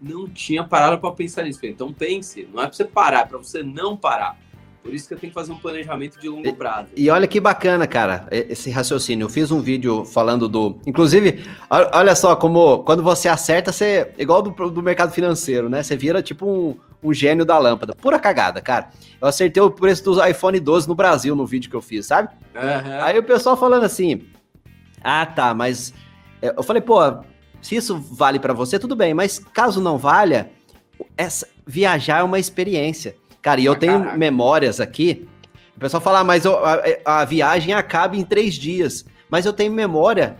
Não 0.00 0.26
tinha 0.28 0.64
parado 0.64 0.98
para 0.98 1.12
pensar 1.12 1.42
nisso. 1.42 1.60
Então 1.64 1.92
pense, 1.92 2.48
não 2.52 2.62
é 2.62 2.66
para 2.66 2.72
você 2.72 2.84
parar, 2.84 3.20
é 3.20 3.24
para 3.26 3.38
você 3.38 3.62
não 3.62 3.96
parar. 3.96 4.38
Por 4.82 4.94
isso 4.94 5.06
que 5.06 5.12
eu 5.12 5.18
tenho 5.18 5.30
que 5.30 5.34
fazer 5.34 5.52
um 5.52 5.58
planejamento 5.58 6.18
de 6.18 6.26
longo 6.26 6.54
prazo. 6.54 6.88
E, 6.96 7.04
e, 7.04 7.10
olha 7.10 7.26
que 7.26 7.38
bacana, 7.38 7.86
cara, 7.86 8.26
esse 8.30 8.70
raciocínio. 8.70 9.26
Eu 9.26 9.28
fiz 9.28 9.50
um 9.50 9.60
vídeo 9.60 10.06
falando 10.06 10.48
do. 10.48 10.78
Inclusive, 10.86 11.44
olha 11.68 12.14
só, 12.14 12.34
como 12.34 12.78
quando 12.78 13.02
você 13.02 13.28
acerta, 13.28 13.72
você. 13.72 14.10
Igual 14.16 14.40
do, 14.40 14.70
do 14.70 14.82
mercado 14.82 15.12
financeiro, 15.12 15.68
né? 15.68 15.82
Você 15.82 15.96
vira 15.96 16.22
tipo 16.22 16.46
um, 16.46 16.76
um 17.02 17.12
gênio 17.12 17.44
da 17.44 17.58
lâmpada. 17.58 17.94
Pura 17.94 18.18
cagada, 18.18 18.60
cara. 18.60 18.90
Eu 19.20 19.28
acertei 19.28 19.62
o 19.62 19.70
preço 19.70 20.04
do 20.04 20.26
iPhone 20.26 20.58
12 20.58 20.88
no 20.88 20.94
Brasil 20.94 21.34
no 21.34 21.46
vídeo 21.46 21.70
que 21.70 21.76
eu 21.76 21.82
fiz, 21.82 22.06
sabe? 22.06 22.28
Uhum. 22.54 23.02
Aí 23.02 23.18
o 23.18 23.22
pessoal 23.22 23.56
falando 23.56 23.84
assim: 23.84 24.26
ah, 25.02 25.26
tá, 25.26 25.54
mas. 25.54 25.94
É, 26.42 26.54
eu 26.56 26.62
falei, 26.62 26.82
pô, 26.82 26.98
se 27.60 27.76
isso 27.76 27.98
vale 27.98 28.38
para 28.38 28.52
você, 28.52 28.78
tudo 28.78 28.96
bem, 28.96 29.12
mas 29.12 29.38
caso 29.38 29.80
não 29.80 29.98
valha, 29.98 30.50
essa, 31.16 31.46
viajar 31.66 32.20
é 32.20 32.22
uma 32.22 32.38
experiência. 32.38 33.16
Cara, 33.42 33.60
e 33.60 33.64
eu 33.64 33.72
ah, 33.72 33.76
tenho 33.76 33.98
caraca. 33.98 34.18
memórias 34.18 34.80
aqui. 34.80 35.28
O 35.76 35.80
pessoal 35.80 36.00
fala, 36.00 36.20
ah, 36.20 36.24
mas 36.24 36.44
a, 36.44 36.82
a, 37.04 37.24
viagem 37.24 37.72
acaba 37.72 38.16
em 38.16 38.24
três 38.24 38.54
dias. 38.54 39.04
Mas 39.30 39.46
eu 39.46 39.52
tenho 39.52 39.72
memória 39.72 40.36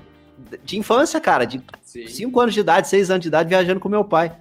de 0.65 0.79
infância, 0.79 1.21
cara, 1.21 1.45
de 1.45 1.63
Sim. 1.83 2.07
cinco 2.07 2.41
anos 2.41 2.53
de 2.53 2.61
idade, 2.61 2.89
seis 2.89 3.11
anos 3.11 3.23
de 3.23 3.29
idade, 3.29 3.49
viajando 3.49 3.81
com 3.81 3.89
meu 3.89 4.05
pai. 4.05 4.37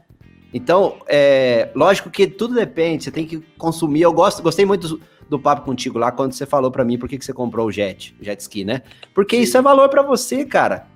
Então, 0.53 0.97
é, 1.07 1.69
lógico 1.75 2.09
que 2.09 2.27
tudo 2.27 2.55
depende, 2.55 3.03
você 3.03 3.11
tem 3.11 3.25
que 3.25 3.39
consumir. 3.57 4.01
Eu 4.01 4.13
gosto, 4.13 4.41
gostei 4.41 4.65
muito 4.65 4.87
do, 4.87 5.01
do 5.29 5.39
papo 5.39 5.63
contigo 5.63 5.99
lá 5.99 6.11
quando 6.11 6.33
você 6.33 6.45
falou 6.45 6.71
para 6.71 6.83
mim 6.83 6.97
por 6.97 7.07
que, 7.07 7.17
que 7.17 7.25
você 7.25 7.33
comprou 7.33 7.67
o 7.67 7.71
jet, 7.71 8.15
o 8.19 8.23
jet 8.23 8.39
ski, 8.41 8.65
né? 8.65 8.81
Porque 9.13 9.35
Sim. 9.37 9.43
isso 9.43 9.57
é 9.57 9.61
valor 9.61 9.89
para 9.89 10.01
você, 10.01 10.45
cara. 10.45 10.87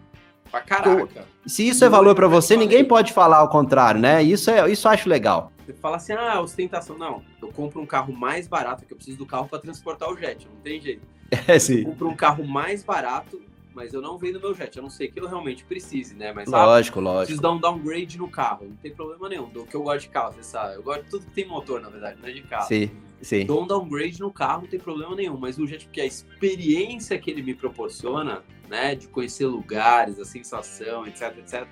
Pra 0.50 0.62
caraca. 0.62 1.26
Se 1.46 1.68
isso 1.68 1.84
é 1.84 1.90
valor 1.90 2.16
para 2.16 2.28
você, 2.28 2.56
ninguém 2.56 2.86
pode 2.86 3.12
falar 3.12 3.38
ao 3.38 3.50
contrário, 3.50 4.00
né? 4.00 4.24
Isso 4.24 4.50
é, 4.50 4.72
isso 4.72 4.88
eu 4.88 4.92
acho 4.92 5.10
legal. 5.10 5.52
Você 5.66 5.74
fala 5.74 5.98
assim, 5.98 6.14
ah, 6.14 6.42
ostentação. 6.42 6.98
Não, 6.98 7.24
eu 7.42 7.50
compro 7.50 7.82
um 7.82 7.86
carro 7.86 8.14
mais 8.14 8.48
barato, 8.48 8.86
que 8.86 8.94
eu 8.94 8.98
preciso 8.98 9.18
do 9.18 9.26
carro 9.26 9.48
para 9.48 9.60
transportar 9.60 10.10
o 10.12 10.18
jet, 10.18 10.48
não 10.48 10.62
tem 10.62 10.82
jeito. 10.82 11.02
É, 11.48 11.58
sim. 11.58 11.80
Eu 11.80 11.86
compro 11.86 12.10
um 12.10 12.16
carro 12.16 12.46
mais 12.46 12.84
barato, 12.84 13.42
mas 13.74 13.94
eu 13.94 14.01
não 14.01 14.18
vendo 14.18 14.39
meu 14.39 14.53
jet, 14.53 14.77
a 14.77 14.82
não 14.82 14.89
ser 14.89 15.10
que 15.10 15.20
eu 15.20 15.27
realmente 15.27 15.63
precise, 15.63 16.15
né? 16.15 16.32
Mas 16.34 16.50
lógico, 16.50 17.00
ah, 17.00 17.03
lógico. 17.03 17.25
Preciso 17.25 17.42
dar 17.42 17.51
um 17.51 17.60
downgrade 17.60 18.18
no 18.18 18.30
carro, 18.30 18.68
não 18.68 18.75
tem 18.77 18.94
problema 18.94 19.30
nenhum. 19.30 19.50
Do 19.50 19.65
que 19.65 19.75
eu 19.75 19.84
gosto 19.84 20.01
de 20.01 20.10
carro, 20.10 20.34
você 20.34 20.44
sabe. 20.44 20.75
Eu 20.75 20.84
gosto 20.84 21.03
de 21.03 21.10
tudo 21.10 21.25
que 21.25 21.32
tem 21.32 21.48
motor, 21.48 21.82
na 21.82 21.89
verdade, 21.89 22.20
não 22.22 22.30
é 22.30 22.32
de 22.32 22.42
carro. 22.44 22.68
Sim, 22.68 22.92
sim. 23.22 23.46
Dou 23.46 23.63
um 23.63 23.68
downgrade 23.68 24.20
no 24.20 24.32
carro, 24.32 24.62
não 24.62 24.70
tem 24.70 24.80
problema 24.80 25.15
nenhum. 25.15 25.38
Mas 25.38 25.58
o 25.58 25.68
jet, 25.68 25.86
porque 25.86 26.01
a 26.01 26.06
experiência 26.06 27.18
que 27.18 27.30
ele 27.30 27.42
me 27.42 27.53
proporciona, 27.53 28.44
né? 28.70 28.96
De 28.96 29.08
conhecer 29.08 29.46
lugares, 29.46 30.20
a 30.20 30.25
sensação, 30.25 31.06
etc, 31.08 31.38
etc 31.38 31.68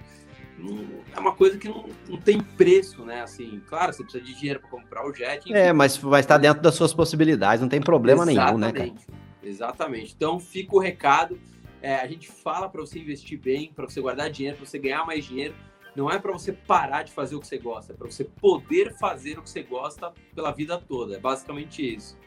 é 1.16 1.20
uma 1.20 1.34
coisa 1.34 1.58
que 1.58 1.68
não, 1.68 1.86
não 2.08 2.18
tem 2.18 2.40
preço, 2.40 3.04
né? 3.04 3.22
Assim, 3.22 3.62
claro, 3.68 3.94
você 3.94 4.04
precisa 4.04 4.24
de 4.24 4.34
dinheiro 4.36 4.60
para 4.60 4.70
comprar 4.70 5.06
o 5.06 5.14
jet. 5.14 5.40
Enfim. 5.40 5.54
É, 5.54 5.74
mas 5.74 5.98
vai 5.98 6.20
estar 6.20 6.38
dentro 6.38 6.62
das 6.62 6.76
suas 6.76 6.94
possibilidades, 6.94 7.62
não 7.62 7.70
tem 7.70 7.82
problema 7.82 8.24
Exatamente. 8.24 8.60
nenhum, 8.60 8.60
né, 8.60 8.72
cara? 8.72 9.18
Exatamente. 9.44 10.14
Então 10.16 10.40
fica 10.40 10.76
o 10.76 10.80
recado. 10.80 11.40
É, 11.82 11.96
a 11.96 12.08
gente 12.08 12.30
fala 12.30 12.70
para 12.70 12.82
você 12.82 13.00
investir 13.00 13.40
bem, 13.40 13.72
para 13.76 13.88
você 13.88 14.00
guardar 14.00 14.30
dinheiro, 14.30 14.58
para 14.58 14.66
você 14.66 14.78
ganhar 14.78 15.06
mais 15.06 15.26
dinheiro. 15.26 15.56
Não 15.96 16.10
é 16.10 16.18
para 16.18 16.32
você 16.32 16.54
parar 16.54 17.04
de 17.04 17.12
fazer 17.12 17.36
o 17.36 17.40
que 17.40 17.48
você 17.48 17.58
gosta, 17.58 17.92
é 17.92 17.96
para 17.96 18.10
você 18.10 18.24
poder 18.24 18.96
fazer 18.98 19.38
o 19.38 19.42
que 19.42 19.50
você 19.50 19.62
gosta 19.62 20.14
pela 20.34 20.52
vida 20.52 20.78
toda. 20.78 21.16
É 21.16 21.20
basicamente 21.20 21.96
isso. 21.96 22.18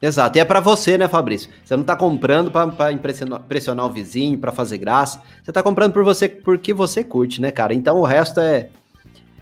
Exato, 0.00 0.38
e 0.38 0.40
é 0.40 0.44
para 0.46 0.60
você, 0.60 0.96
né, 0.96 1.06
Fabrício? 1.06 1.50
Você 1.62 1.76
não 1.76 1.84
tá 1.84 1.94
comprando 1.94 2.50
para 2.50 2.90
impressionar, 2.90 3.40
impressionar 3.40 3.84
o 3.84 3.90
vizinho, 3.90 4.38
para 4.38 4.50
fazer 4.50 4.78
graça. 4.78 5.22
Você 5.42 5.52
tá 5.52 5.62
comprando 5.62 5.92
por 5.92 6.02
você 6.02 6.26
porque 6.26 6.72
você 6.72 7.04
curte, 7.04 7.42
né, 7.42 7.50
cara? 7.50 7.74
Então 7.74 7.98
o 7.98 8.04
resto 8.04 8.40
é 8.40 8.70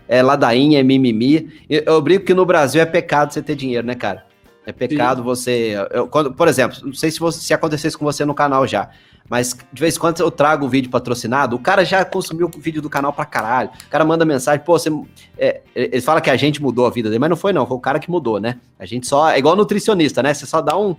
é 0.09 0.23
ladainha, 0.23 0.79
é 0.79 0.83
mimimi. 0.83 1.53
Eu, 1.69 1.83
eu 1.85 2.01
brinco 2.01 2.25
que 2.25 2.33
no 2.33 2.43
Brasil 2.43 2.81
é 2.81 2.85
pecado 2.85 3.31
você 3.31 3.43
ter 3.43 3.55
dinheiro, 3.55 3.85
né, 3.85 3.93
cara? 3.93 4.25
É 4.65 4.71
pecado 4.71 5.19
Sim. 5.19 5.23
você. 5.23 5.75
Eu, 5.91 6.07
quando, 6.07 6.33
por 6.33 6.47
exemplo, 6.47 6.77
não 6.83 6.93
sei 6.93 7.11
se, 7.11 7.19
você, 7.19 7.39
se 7.39 7.53
acontecesse 7.53 7.97
com 7.97 8.03
você 8.03 8.25
no 8.25 8.33
canal 8.33 8.67
já, 8.67 8.89
mas 9.29 9.55
de 9.71 9.79
vez 9.79 9.95
em 9.95 9.99
quando 9.99 10.19
eu 10.19 10.31
trago 10.31 10.65
o 10.65 10.69
vídeo 10.69 10.89
patrocinado, 10.89 11.55
o 11.55 11.59
cara 11.59 11.85
já 11.85 12.03
consumiu 12.03 12.49
o 12.53 12.59
vídeo 12.59 12.81
do 12.81 12.89
canal 12.89 13.13
pra 13.13 13.25
caralho. 13.25 13.69
O 13.85 13.89
cara 13.89 14.03
manda 14.03 14.25
mensagem, 14.25 14.65
pô, 14.65 14.77
você. 14.77 14.89
É, 15.37 15.61
ele 15.75 16.01
fala 16.01 16.19
que 16.19 16.29
a 16.29 16.35
gente 16.35 16.61
mudou 16.61 16.87
a 16.87 16.89
vida 16.89 17.09
dele, 17.09 17.19
mas 17.19 17.29
não 17.29 17.37
foi, 17.37 17.53
não, 17.53 17.67
foi 17.67 17.77
o 17.77 17.79
cara 17.79 17.99
que 17.99 18.09
mudou, 18.09 18.39
né? 18.39 18.57
A 18.79 18.85
gente 18.85 19.07
só. 19.07 19.29
É 19.29 19.37
igual 19.37 19.55
nutricionista, 19.55 20.23
né? 20.23 20.33
Você 20.33 20.47
só 20.47 20.61
dá 20.61 20.75
um, 20.75 20.95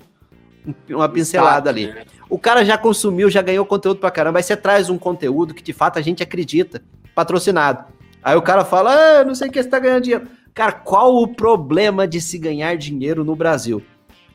uma 0.88 1.08
pincelada 1.08 1.68
ali. 1.68 1.88
Né? 1.88 2.04
O 2.28 2.38
cara 2.38 2.64
já 2.64 2.78
consumiu, 2.78 3.28
já 3.28 3.42
ganhou 3.42 3.66
conteúdo 3.66 3.99
pra 3.99 4.10
caramba. 4.10 4.38
Aí 4.38 4.42
você 4.44 4.56
traz 4.56 4.88
um 4.88 4.96
conteúdo 4.96 5.52
que 5.52 5.62
de 5.62 5.72
fato 5.72 5.99
a 5.99 6.02
gente 6.02 6.22
acredita, 6.22 6.80
patrocinado. 7.14 7.84
Aí 8.22 8.37
o 8.37 8.42
cara 8.42 8.64
fala, 8.64 8.92
ah, 8.92 9.25
não 9.25 9.34
sei 9.34 9.49
o 9.49 9.50
que 9.50 9.60
você 9.60 9.68
tá 9.68 9.78
ganhando 9.78 10.02
dinheiro. 10.02 10.28
Cara, 10.54 10.73
qual 10.73 11.16
o 11.16 11.26
problema 11.26 12.06
de 12.06 12.21
se 12.21 12.38
ganhar 12.38 12.76
dinheiro 12.76 13.25
no 13.25 13.34
Brasil? 13.34 13.82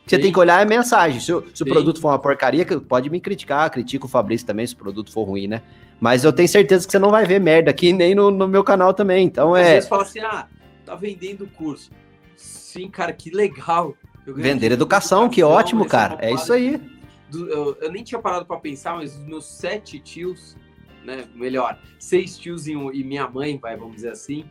Você 0.06 0.18
Sim. 0.18 0.22
tem 0.22 0.32
que 0.32 0.40
olhar 0.40 0.62
a 0.62 0.66
mensagem. 0.66 1.20
Se, 1.20 1.34
o, 1.34 1.44
se 1.54 1.64
o 1.64 1.66
produto 1.66 2.00
for 2.00 2.10
uma 2.10 2.20
porcaria, 2.20 2.66
pode 2.80 3.10
me 3.10 3.20
criticar, 3.20 3.70
critica 3.72 4.06
o 4.06 4.10
Fabrício 4.10 4.46
também 4.46 4.66
se 4.66 4.74
o 4.74 4.78
produto 4.78 5.12
for 5.12 5.24
ruim, 5.24 5.48
né? 5.48 5.62
Mas 6.00 6.24
eu 6.24 6.32
tenho 6.32 6.48
certeza 6.48 6.86
que 6.86 6.92
você 6.92 7.00
não 7.00 7.10
vai 7.10 7.26
ver 7.26 7.40
merda 7.40 7.72
aqui, 7.72 7.92
nem 7.92 8.14
no, 8.14 8.30
no 8.30 8.48
meu 8.48 8.64
canal 8.64 8.94
também. 8.94 9.26
Então 9.26 9.56
é. 9.56 9.62
Às 9.62 9.70
vezes 9.70 9.90
fala 9.90 10.04
assim, 10.04 10.20
ah, 10.20 10.48
tá 10.86 10.96
vendendo 10.96 11.48
curso. 11.48 11.90
Sim, 12.36 12.90
cara, 12.90 13.14
que 13.14 13.32
legal. 13.32 13.96
Vender 14.28 14.72
educação, 14.72 15.20
educação, 15.20 15.30
que 15.30 15.44
ótimo, 15.44 15.86
cara. 15.86 16.18
É 16.20 16.32
isso 16.32 16.52
aí. 16.52 16.82
Do, 17.30 17.48
eu, 17.50 17.78
eu, 17.82 17.92
nem 17.92 18.04
tinha 18.04 18.20
parado 18.20 18.46
para 18.46 18.58
pensar, 18.58 18.96
mas 18.96 19.16
os 19.16 19.26
meus 19.26 19.46
sete 19.46 20.00
tios, 20.00 20.56
né? 21.04 21.26
Melhor, 21.34 21.80
seis 21.98 22.38
tios 22.38 22.68
e, 22.68 22.74
e 22.74 23.04
minha 23.04 23.28
mãe, 23.28 23.58
vai, 23.58 23.78
vamos 23.78 23.96
dizer 23.96 24.10
assim, 24.10 24.46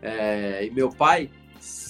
é, 0.00 0.66
e 0.66 0.70
meu 0.70 0.90
pai, 0.90 1.30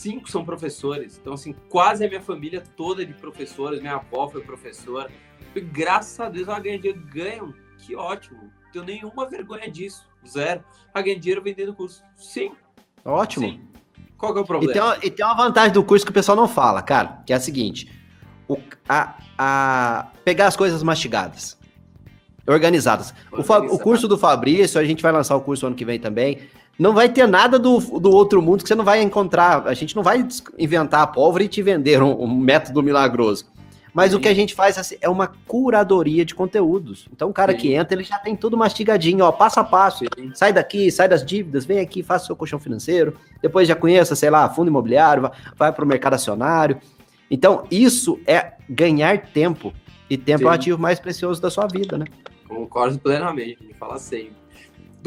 cinco 0.07 0.31
são 0.31 0.45
professores. 0.45 1.19
Então, 1.21 1.33
assim, 1.33 1.53
quase 1.69 2.05
a 2.05 2.09
minha 2.09 2.21
família 2.21 2.63
toda 2.77 3.03
é 3.03 3.05
de 3.05 3.13
professores. 3.13 3.81
Minha 3.81 3.97
avó 3.97 4.29
foi 4.29 4.41
professora. 4.41 5.11
E, 5.55 5.61
graças 5.61 6.19
a 6.21 6.29
Deus, 6.29 6.47
ela 6.47 6.61
ganha 6.61 6.79
dinheiro. 6.79 7.03
Ganham. 7.13 7.55
Que 7.79 7.97
ótimo. 7.97 8.39
Não 8.41 8.71
tenho 8.73 8.85
nenhuma 8.85 9.29
vergonha 9.29 9.71
disso. 9.71 10.09
Zero. 10.27 10.65
Ela 10.95 11.05
ganha 11.05 11.19
dinheiro 11.19 11.43
vendendo 11.43 11.75
curso. 11.75 12.03
Sim. 12.15 12.53
Ótimo. 13.05 13.49
Sim. 13.49 13.61
Qual 14.17 14.33
que 14.33 14.39
é 14.39 14.43
o 14.43 14.47
problema? 14.47 14.71
E 14.71 14.75
tem, 14.75 14.83
uma, 14.83 14.97
e 15.03 15.11
tem, 15.11 15.27
uma, 15.27 15.37
vantagem 15.37 15.73
do 15.73 15.85
curso 15.85 16.05
que 16.05 16.11
o 16.11 16.15
pessoal 16.15 16.37
não 16.37 16.49
fala, 16.49 16.81
cara, 16.83 17.23
que 17.27 17.33
é 17.33 17.37
a 17.37 17.41
seguinte. 17.41 17.91
O, 18.49 18.59
a, 18.89 19.19
a, 19.37 20.09
pegar 20.25 20.47
as 20.47 20.57
coisas 20.57 20.83
mastigadas. 20.83 21.59
Organizadas. 22.47 23.13
O, 23.33 23.75
o 23.75 23.79
curso 23.79 24.07
do 24.07 24.17
Fabrício, 24.17 24.81
a 24.81 24.85
gente 24.85 25.03
vai 25.03 25.11
lançar 25.11 25.35
o 25.35 25.41
curso 25.41 25.67
ano 25.67 25.75
que 25.75 25.85
vem 25.85 25.99
também 25.99 26.49
não 26.79 26.93
vai 26.93 27.09
ter 27.09 27.27
nada 27.27 27.59
do, 27.59 27.79
do 27.79 28.11
outro 28.11 28.43
mundo 28.43 28.63
que 28.63 28.69
você 28.69 28.75
não 28.75 28.85
vai 28.85 29.03
encontrar. 29.03 29.67
A 29.67 29.75
gente 29.75 29.97
não 29.97 30.03
vai 30.03 30.27
inventar 30.59 31.03
a 31.03 31.07
pólvora 31.07 31.45
e 31.45 31.49
te 31.49 31.63
vender 31.63 32.03
um, 32.03 32.23
um 32.23 32.29
método 32.29 32.83
milagroso. 32.83 33.47
Mas 33.95 34.11
Sim. 34.11 34.19
o 34.19 34.21
que 34.21 34.29
a 34.29 34.35
gente 34.35 34.55
faz 34.55 34.77
assim, 34.77 34.97
é 35.01 35.09
uma 35.09 35.33
curadoria 35.47 36.23
de 36.23 36.35
conteúdos. 36.35 37.09
Então, 37.11 37.31
o 37.31 37.33
cara 37.33 37.53
Sim. 37.53 37.59
que 37.59 37.73
entra, 37.73 37.95
ele 37.95 38.05
já 38.05 38.19
tem 38.19 38.37
tudo 38.37 38.55
mastigadinho, 38.55 39.25
ó, 39.25 39.33
passo 39.33 39.59
a 39.59 39.65
passo. 39.65 40.05
Sim. 40.15 40.33
Sai 40.35 40.53
daqui, 40.53 40.91
sai 40.93 41.09
das 41.09 41.25
dívidas, 41.25 41.65
vem 41.65 41.81
aqui, 41.81 42.03
faça 42.03 42.27
seu 42.27 42.37
colchão 42.37 42.59
financeiro. 42.59 43.15
Depois 43.41 43.67
já 43.67 43.75
conheça, 43.75 44.15
sei 44.15 44.29
lá, 44.29 44.47
fundo 44.51 44.69
imobiliário, 44.69 45.23
vai, 45.23 45.33
vai 45.57 45.73
para 45.73 45.83
o 45.83 45.89
mercado 45.89 46.13
acionário. 46.13 46.79
Então, 47.31 47.65
isso 47.71 48.21
é 48.27 48.53
ganhar 48.69 49.19
tempo. 49.29 49.73
E 50.11 50.19
tempo 50.19 50.45
é 50.45 50.47
o 50.47 50.51
ativo 50.51 50.79
mais 50.79 51.01
precioso 51.01 51.41
da 51.41 51.51
sua 51.51 51.67
vida, 51.67 51.97
né? 51.97 52.05
Concordo 52.47 52.99
plenamente, 52.99 53.57
a 53.63 53.65
gente 53.65 53.79
fala 53.79 53.99
sempre. 53.99 54.46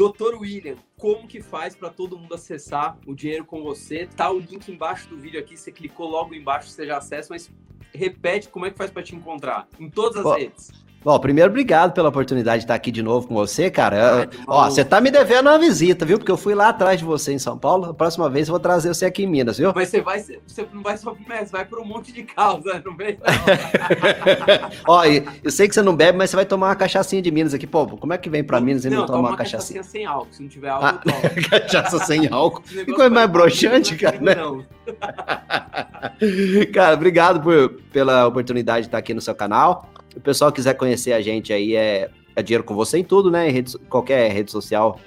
Doutor 0.00 0.36
William, 0.36 0.76
como 0.96 1.28
que 1.28 1.42
faz 1.42 1.76
para 1.76 1.90
todo 1.90 2.18
mundo 2.18 2.34
acessar 2.34 2.96
o 3.06 3.14
dinheiro 3.14 3.44
com 3.44 3.62
você? 3.62 4.06
Tá 4.06 4.30
o 4.30 4.38
link 4.38 4.66
embaixo 4.72 5.06
do 5.10 5.18
vídeo 5.18 5.38
aqui, 5.38 5.58
você 5.58 5.70
clicou 5.70 6.08
logo 6.08 6.34
embaixo, 6.34 6.70
você 6.70 6.86
já 6.86 6.96
acessa, 6.96 7.28
mas 7.28 7.50
repete 7.92 8.48
como 8.48 8.64
é 8.64 8.70
que 8.70 8.78
faz 8.78 8.90
para 8.90 9.02
te 9.02 9.14
encontrar 9.14 9.68
em 9.78 9.90
todas 9.90 10.24
as 10.24 10.38
redes. 10.38 10.70
Bom, 11.02 11.18
primeiro, 11.18 11.48
obrigado 11.48 11.92
pela 11.92 12.10
oportunidade 12.10 12.58
de 12.58 12.64
estar 12.64 12.74
aqui 12.74 12.90
de 12.90 13.02
novo 13.02 13.26
com 13.26 13.34
você, 13.34 13.70
cara. 13.70 14.24
Ah, 14.24 14.28
Ó, 14.46 14.64
você 14.68 14.84
tá 14.84 15.00
me 15.00 15.10
devendo 15.10 15.48
uma 15.48 15.58
visita, 15.58 16.04
viu? 16.04 16.18
Porque 16.18 16.30
eu 16.30 16.36
fui 16.36 16.54
lá 16.54 16.68
atrás 16.68 16.98
de 16.98 17.06
você 17.06 17.32
em 17.32 17.38
São 17.38 17.56
Paulo. 17.56 17.86
A 17.86 17.94
próxima 17.94 18.28
vez 18.28 18.48
eu 18.48 18.52
vou 18.52 18.60
trazer 18.60 18.88
você 18.92 19.06
aqui 19.06 19.22
em 19.22 19.26
Minas, 19.26 19.56
viu? 19.56 19.72
Mas 19.74 19.88
você 19.88 20.02
vai, 20.02 20.20
você 20.20 20.66
não 20.70 20.82
vai 20.82 20.98
só 20.98 21.14
pro 21.14 21.26
Messi, 21.26 21.52
vai 21.52 21.64
para 21.64 21.80
um 21.80 21.86
monte 21.86 22.12
de 22.12 22.22
causa, 22.24 22.82
não 22.84 22.94
vem? 22.94 23.18
Ó, 24.86 25.02
eu 25.42 25.50
sei 25.50 25.68
que 25.68 25.74
você 25.74 25.80
não 25.80 25.96
bebe, 25.96 26.18
mas 26.18 26.28
você 26.28 26.36
vai 26.36 26.44
tomar 26.44 26.68
uma 26.68 26.76
cachaçinha 26.76 27.22
de 27.22 27.30
Minas 27.30 27.54
aqui. 27.54 27.66
Pô, 27.66 27.86
como 27.86 28.12
é 28.12 28.18
que 28.18 28.28
vem 28.28 28.44
para 28.44 28.60
Minas 28.60 28.84
e 28.84 28.90
não, 28.90 28.98
não 28.98 29.06
toma 29.06 29.18
uma, 29.20 29.28
uma 29.30 29.36
cachaçinha? 29.38 29.82
sem 29.82 30.04
álcool. 30.04 30.32
Se 30.32 30.42
não 30.42 30.50
tiver 30.50 30.68
álcool, 30.68 30.86
ah, 30.86 31.00
eu 31.06 31.30
tomo. 31.30 31.48
Cachaça 31.48 31.98
sem 32.00 32.28
álcool. 32.30 32.60
Que 32.60 32.84
coisa 32.84 33.08
mais 33.08 33.30
broxante, 33.30 33.96
cara, 33.96 34.20
né? 34.20 34.34
Não. 34.34 34.62
cara, 36.74 36.94
obrigado 36.94 37.40
por, 37.40 37.80
pela 37.90 38.26
oportunidade 38.26 38.82
de 38.82 38.88
estar 38.88 38.98
aqui 38.98 39.14
no 39.14 39.20
seu 39.22 39.34
canal. 39.34 39.88
Se 40.10 40.18
o 40.18 40.20
pessoal 40.20 40.52
quiser 40.52 40.74
conhecer 40.74 41.12
a 41.12 41.20
gente 41.20 41.52
aí, 41.52 41.74
é, 41.74 42.10
é 42.34 42.42
dinheiro 42.42 42.64
com 42.64 42.74
você 42.74 42.98
em 42.98 43.04
tudo, 43.04 43.30
né? 43.30 43.48
Em 43.48 43.52
rede, 43.52 43.78
qualquer 43.88 44.30
rede 44.30 44.50
social, 44.50 44.98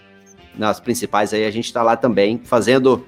nas 0.57 0.79
principais 0.79 1.33
aí, 1.33 1.45
a 1.45 1.51
gente 1.51 1.65
está 1.65 1.83
lá 1.83 1.95
também, 1.95 2.41
fazendo 2.43 3.05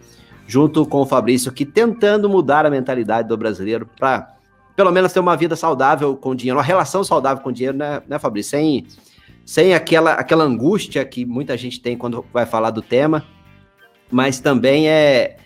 junto 0.48 0.86
com 0.86 1.02
o 1.02 1.06
Fabrício 1.06 1.50
aqui, 1.50 1.66
tentando 1.66 2.30
mudar 2.30 2.66
a 2.66 2.70
mentalidade 2.70 3.28
do 3.28 3.38
brasileiro 3.38 3.90
para 3.98 4.36
pelo 4.76 4.92
menos 4.92 5.14
ter 5.14 5.20
uma 5.20 5.38
vida 5.38 5.56
saudável 5.56 6.18
com 6.18 6.36
dinheiro, 6.36 6.58
uma 6.58 6.64
relação 6.64 7.04
saudável 7.04 7.42
com 7.42 7.52
dinheiro, 7.52 7.78
né, 7.78 8.02
né 8.08 8.20
Fabrício? 8.20 8.52
Sem, 8.52 8.86
sem 9.46 9.74
aquela, 9.74 10.14
aquela 10.14 10.44
angústia 10.44 11.06
que 11.06 11.26
muita 11.26 11.56
gente 11.56 11.80
tem 11.80 11.98
quando 11.98 12.26
vai 12.34 12.46
falar 12.46 12.72
do 12.72 12.82
tema, 12.82 13.26
mas 14.12 14.40
também 14.40 14.90
é 14.90 15.38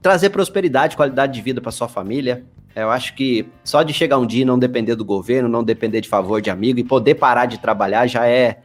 trazer 0.00 0.30
prosperidade, 0.30 0.96
qualidade 0.96 1.32
de 1.32 1.42
vida 1.42 1.60
para 1.60 1.72
sua 1.72 1.88
família, 1.88 2.46
eu 2.82 2.90
acho 2.90 3.14
que 3.14 3.48
só 3.64 3.82
de 3.82 3.92
chegar 3.92 4.18
um 4.18 4.26
dia 4.26 4.42
e 4.42 4.44
não 4.44 4.58
depender 4.58 4.94
do 4.94 5.04
governo, 5.04 5.48
não 5.48 5.64
depender 5.64 6.00
de 6.00 6.08
favor 6.08 6.40
de 6.40 6.50
amigo 6.50 6.78
e 6.78 6.84
poder 6.84 7.14
parar 7.14 7.46
de 7.46 7.58
trabalhar 7.58 8.06
já 8.06 8.26
é 8.26 8.60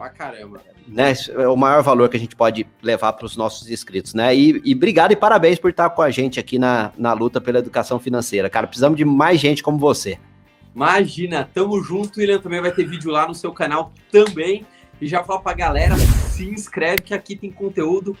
Pra 0.00 0.08
caramba. 0.08 0.62
Né? 0.88 1.12
É 1.28 1.46
o 1.46 1.54
maior 1.54 1.82
valor 1.82 2.08
que 2.08 2.16
a 2.16 2.20
gente 2.20 2.34
pode 2.34 2.66
levar 2.82 3.12
para 3.12 3.26
os 3.26 3.36
nossos 3.36 3.70
inscritos, 3.70 4.14
né? 4.14 4.34
E, 4.34 4.58
e 4.64 4.74
obrigado 4.74 5.12
e 5.12 5.16
parabéns 5.16 5.58
por 5.58 5.68
estar 5.68 5.90
com 5.90 6.00
a 6.00 6.10
gente 6.10 6.40
aqui 6.40 6.58
na, 6.58 6.90
na 6.96 7.12
luta 7.12 7.38
pela 7.38 7.58
educação 7.58 7.98
financeira. 7.98 8.48
Cara, 8.48 8.66
precisamos 8.66 8.96
de 8.96 9.04
mais 9.04 9.38
gente 9.38 9.62
como 9.62 9.76
você. 9.76 10.18
Imagina, 10.74 11.46
tamo 11.52 11.82
junto. 11.82 12.18
William 12.18 12.40
também 12.40 12.62
vai 12.62 12.72
ter 12.72 12.84
vídeo 12.86 13.10
lá 13.10 13.28
no 13.28 13.34
seu 13.34 13.52
canal 13.52 13.92
também. 14.10 14.66
E 14.98 15.06
já 15.06 15.22
fala 15.22 15.42
pra 15.42 15.52
galera, 15.52 15.94
se 15.96 16.48
inscreve 16.48 17.02
que 17.02 17.12
aqui 17.12 17.36
tem 17.36 17.52
conteúdo 17.52 18.16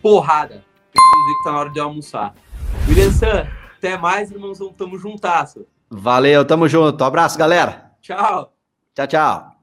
porrada. 0.00 0.62
Preciso 0.92 1.26
ver 1.26 1.34
que 1.34 1.42
tá 1.42 1.50
na 1.50 1.58
hora 1.58 1.70
de 1.70 1.80
almoçar. 1.80 2.32
William 2.88 3.10
San, 3.10 3.48
até 3.84 3.98
mais, 3.98 4.30
irmãozão. 4.30 4.72
Tamo 4.72 4.98
juntasso. 4.98 5.66
Valeu, 5.90 6.44
tamo 6.44 6.66
junto. 6.66 7.04
Um 7.04 7.06
abraço, 7.06 7.38
galera. 7.38 7.92
Tchau. 8.00 8.52
Tchau, 8.94 9.06
tchau. 9.06 9.53